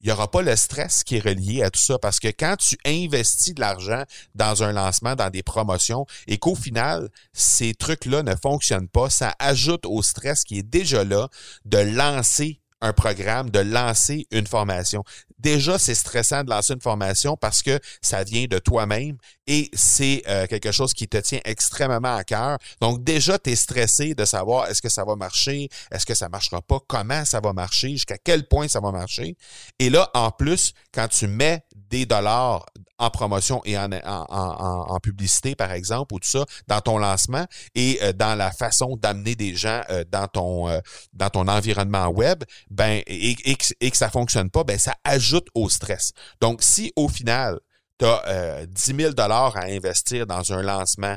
il 0.00 0.06
n'y 0.06 0.12
aura 0.12 0.30
pas 0.30 0.40
le 0.40 0.56
stress 0.56 1.04
qui 1.04 1.16
est 1.16 1.24
relié 1.24 1.62
à 1.62 1.70
tout 1.70 1.80
ça 1.80 1.98
parce 1.98 2.20
que 2.20 2.28
quand 2.28 2.56
tu 2.56 2.78
investis 2.86 3.54
de 3.54 3.60
l'argent 3.60 4.04
dans 4.34 4.62
un 4.62 4.72
lancement, 4.72 5.14
dans 5.14 5.28
des 5.28 5.42
promotions 5.42 6.06
et 6.26 6.38
qu'au 6.38 6.54
final, 6.54 7.10
ces 7.34 7.74
trucs-là 7.74 8.22
ne 8.22 8.34
fonctionnent 8.34 8.88
pas, 8.88 9.10
ça 9.10 9.34
ajoute 9.38 9.84
au 9.84 10.02
stress 10.02 10.44
qui 10.44 10.58
est 10.58 10.62
déjà 10.62 11.04
là 11.04 11.28
de 11.66 11.78
lancer 11.78 12.60
un 12.80 12.94
programme, 12.94 13.50
de 13.50 13.60
lancer 13.60 14.26
une 14.30 14.46
formation. 14.46 15.04
Déjà, 15.40 15.78
c'est 15.78 15.94
stressant 15.94 16.44
de 16.44 16.50
lancer 16.50 16.74
une 16.74 16.82
formation 16.82 17.36
parce 17.36 17.62
que 17.62 17.80
ça 18.02 18.24
vient 18.24 18.44
de 18.46 18.58
toi-même 18.58 19.16
et 19.50 19.68
c'est 19.74 20.22
euh, 20.28 20.46
quelque 20.46 20.70
chose 20.70 20.94
qui 20.94 21.08
te 21.08 21.16
tient 21.16 21.40
extrêmement 21.44 22.14
à 22.14 22.22
cœur. 22.22 22.56
Donc 22.80 23.02
déjà, 23.02 23.36
tu 23.36 23.50
es 23.50 23.56
stressé 23.56 24.14
de 24.14 24.24
savoir 24.24 24.68
est-ce 24.68 24.80
que 24.80 24.88
ça 24.88 25.04
va 25.04 25.16
marcher, 25.16 25.68
est-ce 25.90 26.06
que 26.06 26.14
ça 26.14 26.28
marchera 26.28 26.62
pas, 26.62 26.78
comment 26.86 27.24
ça 27.24 27.40
va 27.40 27.52
marcher, 27.52 27.90
jusqu'à 27.90 28.16
quel 28.16 28.46
point 28.46 28.68
ça 28.68 28.78
va 28.78 28.92
marcher. 28.92 29.36
Et 29.80 29.90
là, 29.90 30.08
en 30.14 30.30
plus, 30.30 30.72
quand 30.94 31.08
tu 31.08 31.26
mets 31.26 31.64
des 31.74 32.06
dollars 32.06 32.64
en 32.98 33.10
promotion 33.10 33.60
et 33.64 33.76
en, 33.76 33.90
en, 33.90 35.00
publicité, 35.00 35.56
par 35.56 35.72
exemple, 35.72 36.14
ou 36.14 36.20
tout 36.20 36.28
ça, 36.28 36.44
dans 36.68 36.80
ton 36.80 36.98
lancement 36.98 37.44
et 37.74 37.98
euh, 38.02 38.12
dans 38.12 38.36
la 38.36 38.52
façon 38.52 38.96
d'amener 38.96 39.34
des 39.34 39.56
gens 39.56 39.80
euh, 39.90 40.04
dans 40.12 40.28
ton 40.28 40.80
dans 41.12 41.30
ton 41.30 41.48
environnement 41.48 42.06
web, 42.06 42.44
ben 42.70 43.02
et, 43.08 43.30
et, 43.50 43.56
et 43.80 43.90
que 43.90 43.96
ça 43.96 44.10
fonctionne 44.10 44.50
pas, 44.50 44.62
ben 44.62 44.78
ça 44.78 44.94
ajoute 45.02 45.48
au 45.54 45.68
stress. 45.68 46.12
Donc, 46.40 46.62
si 46.62 46.92
au 46.94 47.08
final, 47.08 47.58
tu 48.00 48.06
as 48.06 48.66
10 48.66 48.96
000 48.96 49.12
à 49.18 49.64
investir 49.66 50.26
dans 50.26 50.52
un 50.52 50.62
lancement, 50.62 51.16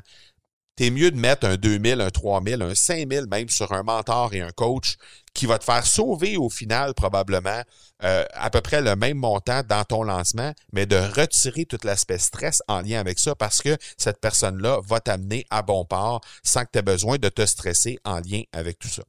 t'es 0.75 0.89
mieux 0.89 1.11
de 1.11 1.17
mettre 1.17 1.45
un 1.47 1.55
2 1.55 1.79
000, 1.83 2.01
un 2.01 2.09
3 2.09 2.41
000, 2.45 2.61
un 2.61 2.75
5 2.75 3.09
000 3.09 3.27
même 3.27 3.49
sur 3.49 3.71
un 3.71 3.83
mentor 3.83 4.33
et 4.33 4.41
un 4.41 4.51
coach 4.51 4.97
qui 5.33 5.45
va 5.45 5.57
te 5.59 5.63
faire 5.63 5.85
sauver 5.85 6.37
au 6.37 6.49
final 6.49 6.93
probablement 6.93 7.61
euh, 8.03 8.25
à 8.33 8.49
peu 8.49 8.61
près 8.61 8.81
le 8.81 8.95
même 8.95 9.17
montant 9.17 9.61
dans 9.67 9.83
ton 9.83 10.03
lancement, 10.03 10.53
mais 10.71 10.85
de 10.85 10.97
retirer 10.97 11.65
tout 11.65 11.77
l'aspect 11.83 12.17
stress 12.17 12.61
en 12.67 12.81
lien 12.81 12.99
avec 12.99 13.19
ça 13.19 13.35
parce 13.35 13.61
que 13.61 13.77
cette 13.97 14.19
personne-là 14.19 14.79
va 14.85 14.99
t'amener 14.99 15.45
à 15.49 15.61
bon 15.61 15.85
port 15.85 16.21
sans 16.43 16.65
que 16.65 16.71
tu 16.73 16.79
aies 16.79 16.83
besoin 16.83 17.17
de 17.17 17.29
te 17.29 17.45
stresser 17.45 17.99
en 18.03 18.19
lien 18.19 18.41
avec 18.51 18.77
tout 18.79 18.89
ça. 18.89 19.03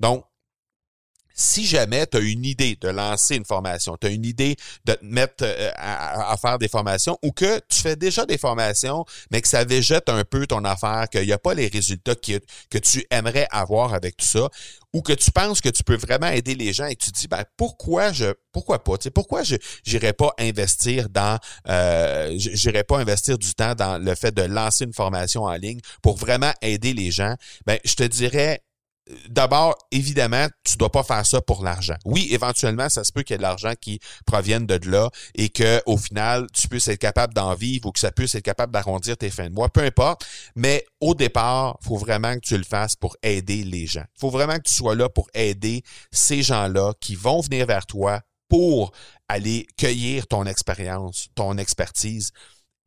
Donc, 0.00 0.24
si 1.40 1.64
jamais 1.64 2.06
tu 2.06 2.18
as 2.18 2.20
une 2.20 2.44
idée 2.44 2.76
de 2.80 2.88
lancer 2.88 3.36
une 3.36 3.44
formation, 3.44 3.96
tu 3.98 4.06
as 4.06 4.10
une 4.10 4.26
idée 4.26 4.56
de 4.84 4.92
te 4.92 5.04
mettre 5.04 5.42
euh, 5.42 5.70
à, 5.74 6.36
faire 6.36 6.58
des 6.58 6.68
formations 6.68 7.18
ou 7.22 7.32
que 7.32 7.58
tu 7.68 7.80
fais 7.80 7.96
déjà 7.96 8.26
des 8.26 8.38
formations, 8.38 9.04
mais 9.30 9.40
que 9.40 9.48
ça 9.48 9.64
végète 9.64 10.08
un 10.08 10.22
peu 10.24 10.46
ton 10.46 10.64
affaire, 10.64 11.08
qu'il 11.10 11.24
n'y 11.24 11.32
a 11.32 11.38
pas 11.38 11.54
les 11.54 11.68
résultats 11.68 12.14
que, 12.14 12.40
que 12.70 12.78
tu 12.78 13.04
aimerais 13.10 13.48
avoir 13.50 13.94
avec 13.94 14.16
tout 14.18 14.26
ça, 14.26 14.48
ou 14.92 15.02
que 15.02 15.12
tu 15.12 15.30
penses 15.30 15.60
que 15.60 15.68
tu 15.68 15.82
peux 15.82 15.96
vraiment 15.96 16.28
aider 16.28 16.54
les 16.54 16.72
gens 16.72 16.86
et 16.86 16.96
que 16.96 17.04
tu 17.04 17.12
te 17.12 17.18
dis 17.18 17.28
ben 17.28 17.44
pourquoi 17.56 18.12
je 18.12 18.34
pourquoi 18.52 18.82
pas? 18.82 18.98
Tu 18.98 19.04
sais 19.04 19.10
pourquoi 19.10 19.42
je 19.42 19.56
j'irais 19.84 20.12
pas 20.12 20.32
investir 20.38 21.08
dans 21.08 21.38
euh, 21.68 22.32
j'irais 22.36 22.84
pas 22.84 22.98
investir 22.98 23.38
du 23.38 23.54
temps 23.54 23.74
dans 23.74 23.98
le 23.98 24.14
fait 24.14 24.34
de 24.34 24.42
lancer 24.42 24.84
une 24.84 24.92
formation 24.92 25.44
en 25.44 25.54
ligne 25.54 25.80
pour 26.02 26.16
vraiment 26.16 26.52
aider 26.60 26.92
les 26.92 27.10
gens? 27.10 27.34
Ben 27.66 27.78
je 27.84 27.94
te 27.94 28.02
dirais 28.02 28.62
d'abord, 29.28 29.76
évidemment, 29.90 30.46
tu 30.64 30.76
dois 30.76 30.90
pas 30.90 31.02
faire 31.02 31.24
ça 31.26 31.40
pour 31.40 31.62
l'argent. 31.62 31.96
Oui, 32.04 32.28
éventuellement, 32.30 32.88
ça 32.88 33.04
se 33.04 33.12
peut 33.12 33.22
qu'il 33.22 33.34
y 33.34 33.36
ait 33.36 33.38
de 33.38 33.42
l'argent 33.42 33.72
qui 33.80 34.00
provienne 34.26 34.66
de 34.66 34.90
là 34.90 35.10
et 35.34 35.48
que 35.48 35.82
au 35.86 35.96
final, 35.96 36.46
tu 36.52 36.68
puisses 36.68 36.88
être 36.88 36.98
capable 36.98 37.34
d'en 37.34 37.54
vivre 37.54 37.86
ou 37.86 37.92
que 37.92 38.00
ça 38.00 38.12
puisse 38.12 38.34
être 38.34 38.44
capable 38.44 38.72
d'arrondir 38.72 39.16
tes 39.16 39.30
fins 39.30 39.48
de 39.48 39.54
mois, 39.54 39.68
peu 39.68 39.82
importe. 39.82 40.24
Mais 40.54 40.84
au 41.00 41.14
départ, 41.14 41.78
faut 41.82 41.96
vraiment 41.96 42.34
que 42.34 42.40
tu 42.40 42.56
le 42.56 42.64
fasses 42.64 42.96
pour 42.96 43.16
aider 43.22 43.64
les 43.64 43.86
gens. 43.86 44.04
faut 44.18 44.30
vraiment 44.30 44.56
que 44.56 44.62
tu 44.62 44.74
sois 44.74 44.94
là 44.94 45.08
pour 45.08 45.28
aider 45.34 45.82
ces 46.10 46.42
gens-là 46.42 46.92
qui 47.00 47.14
vont 47.14 47.40
venir 47.40 47.66
vers 47.66 47.86
toi 47.86 48.20
pour 48.48 48.92
aller 49.28 49.66
cueillir 49.78 50.26
ton 50.26 50.44
expérience, 50.44 51.28
ton 51.34 51.56
expertise 51.56 52.32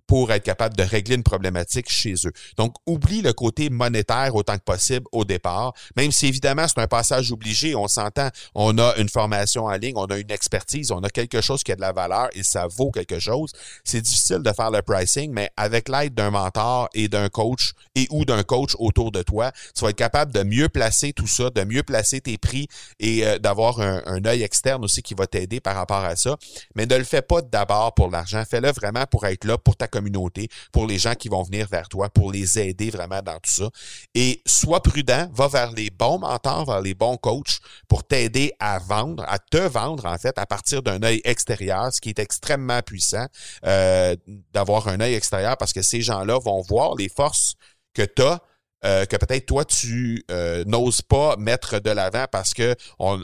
pour 0.07 0.31
être 0.31 0.43
capable 0.43 0.75
de 0.75 0.83
régler 0.83 1.15
une 1.15 1.23
problématique 1.23 1.89
chez 1.89 2.13
eux. 2.25 2.31
Donc, 2.57 2.75
oublie 2.85 3.21
le 3.21 3.33
côté 3.33 3.69
monétaire 3.69 4.35
autant 4.35 4.57
que 4.57 4.63
possible 4.63 5.05
au 5.11 5.25
départ, 5.25 5.73
même 5.95 6.11
si 6.11 6.27
évidemment 6.27 6.67
c'est 6.67 6.79
un 6.79 6.87
passage 6.87 7.31
obligé, 7.31 7.75
on 7.75 7.87
s'entend, 7.87 8.29
on 8.55 8.77
a 8.77 8.95
une 8.97 9.09
formation 9.09 9.65
en 9.65 9.75
ligne, 9.75 9.93
on 9.95 10.05
a 10.05 10.17
une 10.17 10.31
expertise, 10.31 10.91
on 10.91 11.01
a 11.03 11.09
quelque 11.09 11.41
chose 11.41 11.63
qui 11.63 11.71
a 11.71 11.75
de 11.75 11.81
la 11.81 11.91
valeur 11.91 12.29
et 12.33 12.43
ça 12.43 12.67
vaut 12.67 12.91
quelque 12.91 13.19
chose. 13.19 13.51
C'est 13.83 14.01
difficile 14.01 14.39
de 14.39 14.51
faire 14.51 14.71
le 14.71 14.81
pricing, 14.81 15.31
mais 15.31 15.49
avec 15.57 15.89
l'aide 15.89 16.13
d'un 16.13 16.31
mentor 16.31 16.89
et 16.93 17.07
d'un 17.07 17.29
coach 17.29 17.71
et 17.95 18.07
ou 18.09 18.25
d'un 18.25 18.43
coach 18.43 18.75
autour 18.79 19.11
de 19.11 19.21
toi, 19.21 19.51
tu 19.75 19.83
vas 19.83 19.91
être 19.91 19.95
capable 19.95 20.33
de 20.33 20.43
mieux 20.43 20.69
placer 20.69 21.13
tout 21.13 21.27
ça, 21.27 21.49
de 21.49 21.63
mieux 21.63 21.83
placer 21.83 22.21
tes 22.21 22.37
prix 22.37 22.67
et 22.99 23.25
euh, 23.25 23.39
d'avoir 23.39 23.79
un, 23.79 24.01
un 24.05 24.23
œil 24.25 24.43
externe 24.43 24.83
aussi 24.83 25.01
qui 25.01 25.13
va 25.13 25.27
t'aider 25.27 25.59
par 25.59 25.75
rapport 25.75 26.03
à 26.03 26.15
ça. 26.15 26.37
Mais 26.75 26.85
ne 26.85 26.95
le 26.95 27.03
fais 27.03 27.21
pas 27.21 27.41
d'abord 27.41 27.93
pour 27.93 28.09
l'argent, 28.09 28.43
fais-le 28.49 28.71
vraiment 28.71 29.05
pour 29.09 29.25
être 29.25 29.45
là 29.45 29.57
pour 29.57 29.75
ta 29.75 29.87
communauté, 29.93 30.49
pour 30.71 30.88
les 30.88 30.97
gens 30.97 31.13
qui 31.13 31.29
vont 31.29 31.43
venir 31.43 31.67
vers 31.69 31.88
toi, 31.88 32.10
pour 32.10 32.32
les 32.32 32.58
aider 32.58 32.89
vraiment 32.89 33.21
dans 33.21 33.39
tout 33.39 33.51
ça. 33.51 33.69
Et 34.15 34.41
sois 34.45 34.82
prudent, 34.82 35.29
va 35.32 35.47
vers 35.47 35.71
les 35.71 35.91
bons 35.91 36.17
mentors, 36.17 36.65
vers 36.65 36.82
les 36.82 36.95
bons 36.95 37.17
coachs 37.17 37.60
pour 37.88 38.03
t'aider 38.03 38.53
à 38.60 38.79
vendre, 38.79 39.23
à 39.27 39.38
te 39.38 39.58
vendre 39.58 40.06
en 40.06 40.17
fait 40.17 40.38
à 40.39 40.45
partir 40.45 40.82
d'un 40.82 41.03
œil 41.03 41.21
extérieur, 41.23 41.93
ce 41.93 42.01
qui 42.01 42.10
est 42.10 42.19
extrêmement 42.19 42.82
puissant 42.82 43.27
euh, 43.65 44.15
d'avoir 44.53 44.88
un 44.88 44.99
œil 44.99 45.13
extérieur 45.13 45.58
parce 45.58 45.73
que 45.73 45.82
ces 45.82 46.01
gens-là 46.01 46.39
vont 46.39 46.62
voir 46.62 46.95
les 46.95 47.10
forces 47.10 47.53
que 47.93 48.01
tu 48.03 48.23
as 48.23 48.39
euh, 48.86 49.06
que 49.06 49.15
peut-être 49.15 49.45
toi 49.45 49.63
tu 49.63 50.25
euh, 50.29 50.65
n'oses 50.65 51.01
pas 51.01 51.38
mettre 51.38 51.79
de 51.79 51.89
l'avant 51.89 52.25
parce 52.32 52.53
que 52.53 52.75
on, 52.99 53.21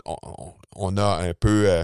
on, 0.75 0.97
a 0.97 1.17
un 1.17 1.33
peu 1.33 1.83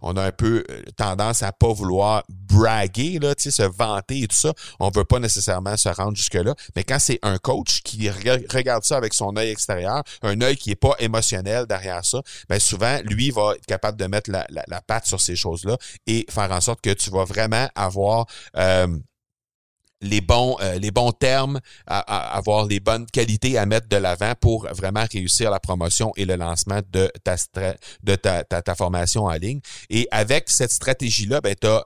on 0.00 0.16
a 0.16 0.22
un 0.22 0.32
peu 0.32 0.64
tendance 0.96 1.42
à 1.42 1.52
pas 1.52 1.72
vouloir 1.72 2.24
braguer, 2.28 3.18
là, 3.18 3.34
se 3.38 3.62
vanter 3.62 4.22
et 4.22 4.28
tout 4.28 4.36
ça. 4.36 4.52
On 4.80 4.90
veut 4.90 5.04
pas 5.04 5.18
nécessairement 5.18 5.76
se 5.76 5.88
rendre 5.88 6.16
jusque-là. 6.16 6.54
Mais 6.76 6.84
quand 6.84 6.98
c'est 6.98 7.18
un 7.22 7.38
coach 7.38 7.82
qui 7.82 8.08
regarde 8.10 8.84
ça 8.84 8.96
avec 8.96 9.14
son 9.14 9.36
œil 9.36 9.50
extérieur, 9.50 10.02
un 10.22 10.40
œil 10.40 10.56
qui 10.56 10.70
est 10.70 10.76
pas 10.76 10.94
émotionnel 10.98 11.66
derrière 11.66 12.04
ça, 12.04 12.22
ben 12.48 12.60
souvent, 12.60 12.98
lui 13.04 13.30
va 13.30 13.54
être 13.56 13.66
capable 13.66 13.98
de 13.98 14.06
mettre 14.06 14.30
la, 14.30 14.46
la, 14.48 14.80
patte 14.82 15.06
sur 15.06 15.20
ces 15.20 15.36
choses-là 15.36 15.76
et 16.06 16.26
faire 16.28 16.50
en 16.50 16.60
sorte 16.60 16.80
que 16.80 16.92
tu 16.92 17.10
vas 17.10 17.24
vraiment 17.24 17.68
avoir... 17.74 18.26
Euh, 18.56 18.88
les 20.02 20.20
bons, 20.20 20.56
euh, 20.60 20.78
les 20.78 20.90
bons 20.90 21.12
termes, 21.12 21.60
à, 21.86 22.36
avoir 22.36 22.66
les 22.66 22.80
bonnes 22.80 23.06
qualités 23.06 23.56
à 23.56 23.64
mettre 23.66 23.88
de 23.88 23.96
l'avant 23.96 24.32
pour 24.40 24.66
vraiment 24.74 25.04
réussir 25.10 25.50
la 25.50 25.60
promotion 25.60 26.12
et 26.16 26.24
le 26.24 26.36
lancement 26.36 26.80
de 26.92 27.10
ta, 27.24 27.36
de 28.02 28.14
ta, 28.16 28.44
ta, 28.44 28.74
formation 28.74 29.24
en 29.24 29.34
ligne. 29.34 29.60
Et 29.88 30.08
avec 30.10 30.50
cette 30.50 30.72
stratégie-là, 30.72 31.40
ben, 31.40 31.54
tu 31.58 31.66
as 31.66 31.84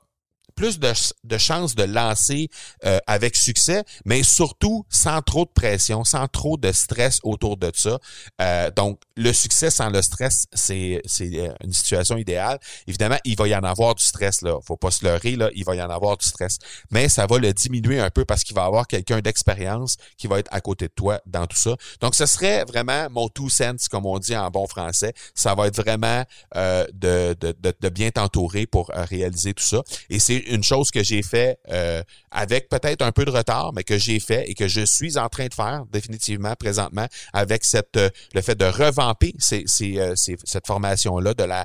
plus 0.56 0.78
de, 0.80 0.92
de 1.24 1.38
chances 1.38 1.74
de 1.74 1.84
lancer 1.84 2.48
euh, 2.84 2.98
avec 3.06 3.36
succès, 3.36 3.84
mais 4.04 4.22
surtout 4.22 4.84
sans 4.88 5.20
trop 5.22 5.44
de 5.44 5.50
pression, 5.50 6.02
sans 6.02 6.26
trop 6.26 6.56
de 6.56 6.72
stress 6.72 7.20
autour 7.22 7.56
de 7.58 7.70
ça. 7.74 7.98
Euh, 8.40 8.70
donc, 8.70 9.00
le 9.16 9.32
succès 9.32 9.70
sans 9.70 9.90
le 9.90 10.02
stress, 10.02 10.46
c'est 10.52 11.02
c'est 11.04 11.50
une 11.62 11.72
situation 11.72 12.16
idéale. 12.16 12.58
Évidemment, 12.86 13.18
il 13.24 13.36
va 13.36 13.48
y 13.48 13.54
en 13.54 13.62
avoir 13.62 13.94
du 13.94 14.02
stress 14.02 14.40
là. 14.42 14.58
Faut 14.66 14.76
pas 14.76 14.90
se 14.90 15.04
leurrer 15.04 15.36
là, 15.36 15.50
il 15.54 15.64
va 15.64 15.76
y 15.76 15.82
en 15.82 15.90
avoir 15.90 16.16
du 16.16 16.26
stress, 16.26 16.58
mais 16.90 17.08
ça 17.08 17.26
va 17.26 17.38
le 17.38 17.52
diminuer 17.52 18.00
un 18.00 18.10
peu 18.10 18.24
parce 18.24 18.42
qu'il 18.42 18.56
va 18.56 18.62
y 18.62 18.66
avoir 18.66 18.86
quelqu'un 18.86 19.20
d'expérience 19.20 19.96
qui 20.16 20.26
va 20.26 20.38
être 20.38 20.52
à 20.52 20.60
côté 20.60 20.86
de 20.86 20.92
toi 20.92 21.20
dans 21.26 21.46
tout 21.46 21.56
ça. 21.56 21.76
Donc, 22.00 22.14
ce 22.14 22.24
serait 22.24 22.64
vraiment 22.64 23.08
mon 23.10 23.28
two 23.28 23.50
cents, 23.50 23.76
comme 23.90 24.06
on 24.06 24.18
dit 24.18 24.36
en 24.36 24.50
bon 24.50 24.66
français. 24.66 25.12
Ça 25.34 25.54
va 25.54 25.66
être 25.66 25.76
vraiment 25.76 26.24
euh, 26.56 26.86
de, 26.94 27.36
de, 27.38 27.54
de, 27.60 27.74
de, 27.78 27.88
bien 27.90 28.10
t'entourer 28.10 28.66
pour 28.66 28.90
réaliser 28.94 29.52
tout 29.52 29.64
ça. 29.64 29.82
Et 30.08 30.18
c'est 30.18 30.45
une 30.48 30.64
chose 30.64 30.90
que 30.90 31.02
j'ai 31.02 31.22
fait 31.22 31.58
euh, 31.70 32.02
avec 32.30 32.68
peut-être 32.68 33.02
un 33.02 33.12
peu 33.12 33.24
de 33.24 33.30
retard, 33.30 33.72
mais 33.74 33.84
que 33.84 33.98
j'ai 33.98 34.20
fait 34.20 34.48
et 34.48 34.54
que 34.54 34.68
je 34.68 34.84
suis 34.84 35.18
en 35.18 35.28
train 35.28 35.46
de 35.46 35.54
faire 35.54 35.84
définitivement 35.90 36.54
présentement 36.54 37.06
avec 37.32 37.64
cette 37.64 37.96
euh, 37.96 38.10
le 38.34 38.40
fait 38.40 38.54
de 38.54 38.64
revamper 38.64 39.34
ces, 39.38 39.64
euh, 39.98 40.14
cette 40.16 40.66
formation-là, 40.66 41.34
de 41.34 41.44
la 41.44 41.64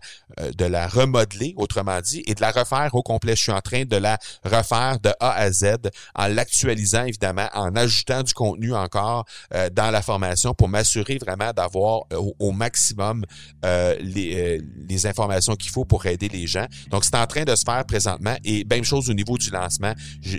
de 0.58 0.66
la 0.66 0.88
remodeler, 0.88 1.54
autrement 1.58 2.00
dit, 2.02 2.24
et 2.26 2.36
de 2.36 2.42
la 2.42 2.52
refaire 2.52 2.90
au 2.94 3.04
complet. 3.04 3.36
Je 3.36 3.44
suis 3.44 3.52
en 3.52 3.62
train 3.62 3.84
de 3.84 3.98
la 3.98 4.18
refaire 4.44 5.00
de 5.00 5.12
A 5.20 5.32
à 5.34 5.52
Z 5.52 5.76
en 6.16 6.28
l'actualisant 6.28 7.04
évidemment, 7.06 7.50
en 7.54 7.76
ajoutant 7.76 8.24
du 8.24 8.34
contenu 8.34 8.74
encore 8.74 9.26
dans 9.74 9.92
la 9.92 10.02
formation 10.02 10.54
pour 10.54 10.70
m'assurer 10.70 11.18
vraiment 11.18 11.52
d'avoir 11.52 12.04
au, 12.40 12.52
maximum 12.52 13.26
les, 13.64 14.62
les 14.88 15.06
informations 15.06 15.56
qu'il 15.56 15.72
faut 15.72 15.86
pour 15.86 16.06
aider 16.06 16.30
les 16.30 16.48
gens. 16.48 16.66
Donc, 16.90 17.04
c'est 17.04 17.16
en 17.16 17.28
train 17.28 17.44
de 17.44 17.56
se 17.56 17.64
faire 17.64 17.86
présentement 17.86 18.36
et 18.44 18.64
même 18.72 18.84
chose 18.84 19.10
au 19.10 19.14
niveau 19.14 19.38
du 19.38 19.50
lancement. 19.50 19.94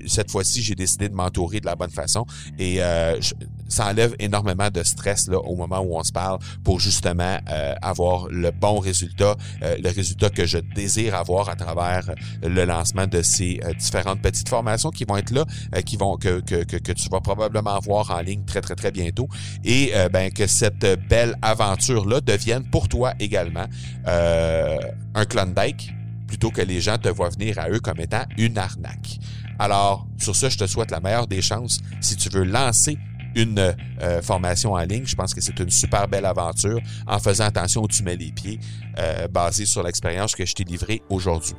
cette 0.07 0.31
fois-ci, 0.31 0.62
j'ai 0.62 0.75
décidé 0.75 1.09
de 1.09 1.14
m'entourer 1.14 1.61
de 1.61 1.66
la 1.66 1.77
bonne 1.77 1.90
façon. 1.90 2.27
Et 2.59 2.83
euh, 2.83 3.21
ça 3.68 3.87
enlève 3.87 4.14
énormément 4.18 4.71
de 4.71 4.83
stress 4.83 5.29
là, 5.29 5.38
au 5.38 5.55
moment 5.57 5.81
où 5.81 5.97
on 5.97 6.03
se 6.03 6.12
parle 6.12 6.38
pour 6.64 6.81
justement 6.81 7.38
euh, 7.51 7.75
avoir 7.83 8.29
le 8.29 8.51
bon 8.51 8.79
résultat, 8.79 9.37
euh, 9.62 9.77
le 9.83 9.90
résultat 9.90 10.31
que 10.31 10.47
je 10.47 10.59
désire 10.59 11.14
avoir 11.14 11.49
à 11.49 11.57
travers 11.57 12.11
le 12.42 12.64
lancement 12.64 13.07
de 13.07 13.23
ces 13.23 13.61
différentes 13.79 14.21
petites 14.21 14.49
formations 14.49 14.90
qui 14.90 15.05
vont 15.05 15.16
être 15.16 15.31
là, 15.31 15.45
qui 15.83 15.97
vont 15.97 16.16
que, 16.16 16.40
que, 16.40 16.64
que, 16.64 16.92
tu 16.92 17.09
vas 17.09 17.21
probablement 17.21 17.79
voir 17.81 18.11
en 18.11 18.21
ligne 18.21 18.45
très 18.45 18.61
très 18.61 18.75
très 18.75 18.90
bientôt. 18.90 19.29
Et 19.64 19.92
ben 20.12 20.31
que 20.31 20.47
cette 20.47 20.87
belle 21.09 21.37
aventure 21.42 22.07
là 22.07 22.21
devienne 22.21 22.64
pour 22.71 22.88
toi 22.88 23.14
également 23.18 23.66
un 24.07 25.25
Klondike 25.25 25.92
plutôt 26.33 26.51
que 26.51 26.62
les 26.62 26.81
gens 26.81 26.97
te 26.97 27.11
voient 27.11 27.29
venir 27.29 27.59
à 27.59 27.68
eux 27.68 27.79
comme 27.79 28.01
étant 28.01 28.25
une 28.38 28.57
arnaque. 28.57 29.18
Alors, 29.59 30.07
sur 30.16 30.35
ce, 30.35 30.49
je 30.49 30.57
te 30.57 30.66
souhaite 30.66 30.90
la 30.90 30.99
meilleure 30.99 31.27
des 31.27 31.42
chances 31.42 31.81
si 32.01 32.16
tu 32.16 32.31
veux 32.31 32.45
lancer 32.45 32.97
une 33.35 33.75
euh, 34.01 34.23
formation 34.23 34.73
en 34.73 34.81
ligne. 34.81 35.05
Je 35.05 35.14
pense 35.14 35.35
que 35.35 35.42
c'est 35.42 35.59
une 35.59 35.68
super 35.68 36.09
belle 36.09 36.25
aventure 36.25 36.81
en 37.07 37.18
faisant 37.18 37.45
attention 37.45 37.83
où 37.83 37.88
tu 37.88 38.03
mets 38.03 38.16
les 38.16 38.33
pieds, 38.33 38.59
euh, 38.99 39.29
basé 39.29 39.66
sur 39.66 39.83
l'expérience 39.83 40.35
que 40.35 40.47
je 40.47 40.55
t'ai 40.55 40.64
livrée 40.64 41.03
aujourd'hui. 41.11 41.55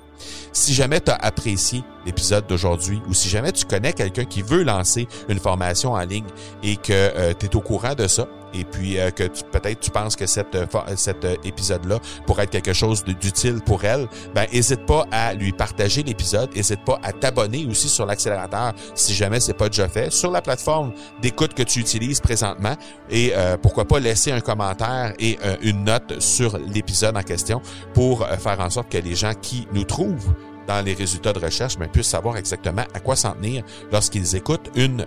Si 0.54 0.74
jamais 0.74 1.02
tu 1.02 1.12
as 1.12 1.18
apprécié 1.18 1.84
l'épisode 2.08 2.48
d'aujourd'hui 2.48 3.00
ou 3.08 3.14
si 3.14 3.30
jamais 3.30 3.52
tu 3.52 3.66
connais 3.66 3.94
quelqu'un 3.94 4.26
qui 4.26 4.42
veut 4.42 4.64
lancer 4.64 5.08
une 5.30 5.40
formation 5.40 5.92
en 5.92 6.04
ligne 6.04 6.26
et 6.64 6.78
que 6.78 6.92
euh, 6.92 7.34
tu 7.40 7.46
es 7.46 7.56
au 7.56 7.62
courant 7.62 7.94
de 7.94 8.08
ça, 8.08 8.28
et 8.54 8.64
puis 8.64 9.00
euh, 9.00 9.12
que 9.12 9.24
peut-être 9.24 9.80
tu 9.80 9.92
penses 9.92 10.16
que 10.16 10.26
cette, 10.26 10.56
euh, 10.56 10.66
cet 10.96 11.26
euh, 11.26 11.36
épisode-là 11.44 12.00
pourrait 12.26 12.44
être 12.44 12.52
quelque 12.52 12.74
chose 12.74 13.04
d'utile 13.04 13.62
pour 13.66 13.84
elle, 13.84 14.08
ben 14.34 14.46
n'hésite 14.52 14.86
pas 14.86 15.06
à 15.12 15.34
lui 15.34 15.52
partager 15.52 16.04
l'épisode, 16.04 16.54
n'hésite 16.56 16.84
pas 16.86 17.00
à 17.04 17.12
t'abonner 17.12 17.66
aussi 17.70 17.90
sur 17.90 18.06
l'accélérateur 18.06 18.74
si 18.96 19.14
jamais 19.14 19.40
c'est 19.40 19.54
pas 19.54 19.70
déjà 19.70 19.88
fait, 19.88 20.12
sur 20.12 20.32
la 20.32 20.42
plateforme 20.42 20.94
d'écoute 21.22 21.54
que 21.54 21.64
tu 21.64 21.80
utilises 21.80 22.20
présentement 22.20 22.76
et 23.10 23.34
pourquoi 23.62 23.86
pas 23.86 24.00
laisser 24.00 24.32
un 24.32 24.40
commentaire 24.40 25.14
et 25.20 25.38
une 25.62 25.84
note 25.84 26.20
sur 26.20 26.58
l'épisode 26.58 27.16
en 27.18 27.22
question 27.22 27.62
pour 27.94 28.28
faire 28.28 28.60
en 28.60 28.70
sorte 28.70 28.90
que 28.90 28.98
les 28.98 29.16
gens 29.16 29.34
qui 29.40 29.68
nous 29.74 29.84
trouvent 29.84 30.34
dans 30.68 30.84
les 30.84 30.94
résultats 30.94 31.34
de 31.34 31.40
recherche 31.40 31.78
ben, 31.78 31.90
puissent 31.90 32.08
savoir 32.08 32.38
exactement 32.38 32.84
à 32.94 33.00
quoi 33.00 33.16
s'en 33.16 33.34
tenir 33.34 33.64
lorsqu'ils 33.92 34.36
écoutent 34.36 34.70
une, 34.76 35.06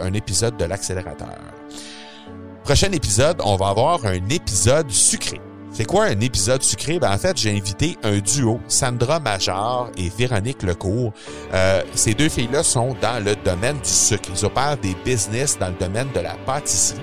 un 0.00 0.12
épisode 0.12 0.56
de 0.56 0.64
l'accélérateur. 0.64 1.38
Prochain 2.68 2.92
épisode, 2.92 3.40
on 3.42 3.56
va 3.56 3.68
avoir 3.68 4.04
un 4.04 4.28
épisode 4.28 4.90
sucré. 4.90 5.40
C'est 5.70 5.86
quoi 5.86 6.04
un 6.04 6.20
épisode 6.20 6.62
sucré? 6.62 6.98
Ben, 6.98 7.10
en 7.10 7.16
fait, 7.16 7.34
j'ai 7.34 7.56
invité 7.56 7.96
un 8.02 8.18
duo, 8.18 8.60
Sandra 8.68 9.20
Major 9.20 9.88
et 9.96 10.10
Véronique 10.10 10.62
Lecourt. 10.62 11.14
Euh, 11.54 11.82
ces 11.94 12.12
deux 12.12 12.28
filles-là 12.28 12.62
sont 12.62 12.94
dans 13.00 13.24
le 13.24 13.36
domaine 13.36 13.78
du 13.78 13.88
sucre. 13.88 14.28
Ils 14.34 14.44
opèrent 14.44 14.76
des 14.76 14.94
business 15.02 15.58
dans 15.58 15.68
le 15.68 15.76
domaine 15.80 16.08
de 16.14 16.20
la 16.20 16.34
pâtisserie. 16.44 17.00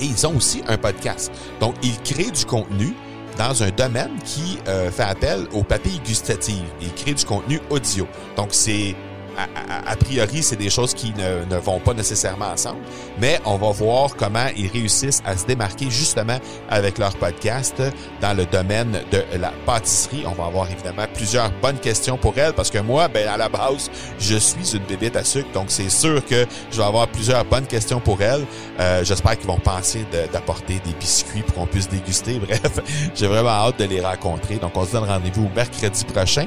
Et 0.00 0.06
ils 0.06 0.26
ont 0.26 0.34
aussi 0.34 0.62
un 0.68 0.78
podcast. 0.78 1.30
Donc, 1.60 1.74
ils 1.82 2.00
créent 2.00 2.30
du 2.30 2.46
contenu 2.46 2.94
dans 3.36 3.62
un 3.62 3.68
domaine 3.68 4.16
qui 4.24 4.58
euh, 4.68 4.90
fait 4.90 5.02
appel 5.02 5.46
aux 5.52 5.64
papilles 5.64 6.00
gustatives. 6.02 6.64
Ils 6.80 6.94
créent 6.94 7.12
du 7.12 7.26
contenu 7.26 7.60
audio. 7.68 8.06
Donc, 8.38 8.48
c'est 8.52 8.96
a, 9.36 9.96
priori, 9.96 10.42
c'est 10.42 10.56
des 10.56 10.70
choses 10.70 10.94
qui 10.94 11.12
ne, 11.12 11.44
ne, 11.44 11.58
vont 11.58 11.78
pas 11.78 11.94
nécessairement 11.94 12.46
ensemble, 12.46 12.80
mais 13.18 13.40
on 13.44 13.56
va 13.56 13.70
voir 13.70 14.14
comment 14.16 14.46
ils 14.56 14.68
réussissent 14.68 15.22
à 15.24 15.36
se 15.36 15.46
démarquer 15.46 15.90
justement 15.90 16.38
avec 16.68 16.98
leur 16.98 17.14
podcast 17.16 17.82
dans 18.20 18.36
le 18.36 18.46
domaine 18.46 19.00
de 19.10 19.22
la 19.38 19.52
pâtisserie. 19.64 20.24
On 20.26 20.32
va 20.32 20.46
avoir 20.46 20.70
évidemment 20.70 21.06
plusieurs 21.14 21.50
bonnes 21.60 21.78
questions 21.78 22.16
pour 22.16 22.36
elles 22.38 22.52
parce 22.52 22.70
que 22.70 22.78
moi, 22.78 23.08
ben 23.08 23.28
à 23.28 23.36
la 23.36 23.48
base, 23.48 23.90
je 24.18 24.36
suis 24.36 24.74
une 24.74 24.84
bébête 24.84 25.16
à 25.16 25.24
sucre, 25.24 25.50
donc 25.52 25.66
c'est 25.68 25.90
sûr 25.90 26.24
que 26.24 26.46
je 26.70 26.76
vais 26.76 26.84
avoir 26.84 27.08
plusieurs 27.08 27.44
bonnes 27.44 27.66
questions 27.66 28.00
pour 28.00 28.20
elles. 28.22 28.44
Euh, 28.80 29.04
J'espère 29.04 29.38
qu'ils 29.38 29.46
vont 29.46 29.58
penser 29.58 30.06
d'apporter 30.32 30.80
des 30.84 30.92
biscuits 30.98 31.42
pour 31.42 31.54
qu'on 31.54 31.66
puisse 31.66 31.88
déguster. 31.88 32.38
Bref, 32.46 32.80
j'ai 33.14 33.26
vraiment 33.26 33.50
hâte 33.50 33.78
de 33.78 33.84
les 33.84 34.00
rencontrer. 34.00 34.56
Donc 34.56 34.72
on 34.76 34.84
se 34.84 34.92
donne 34.92 35.04
rendez-vous 35.04 35.48
mercredi 35.54 36.04
prochain. 36.04 36.46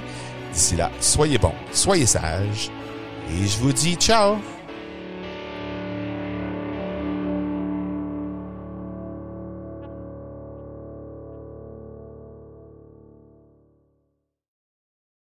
D'ici 0.53 0.75
là, 0.75 0.89
soyez 0.99 1.37
bons, 1.37 1.53
soyez 1.71 2.07
sages 2.07 2.71
et 3.31 3.47
je 3.47 3.57
vous 3.59 3.71
dis 3.71 3.95
ciao 3.95 4.37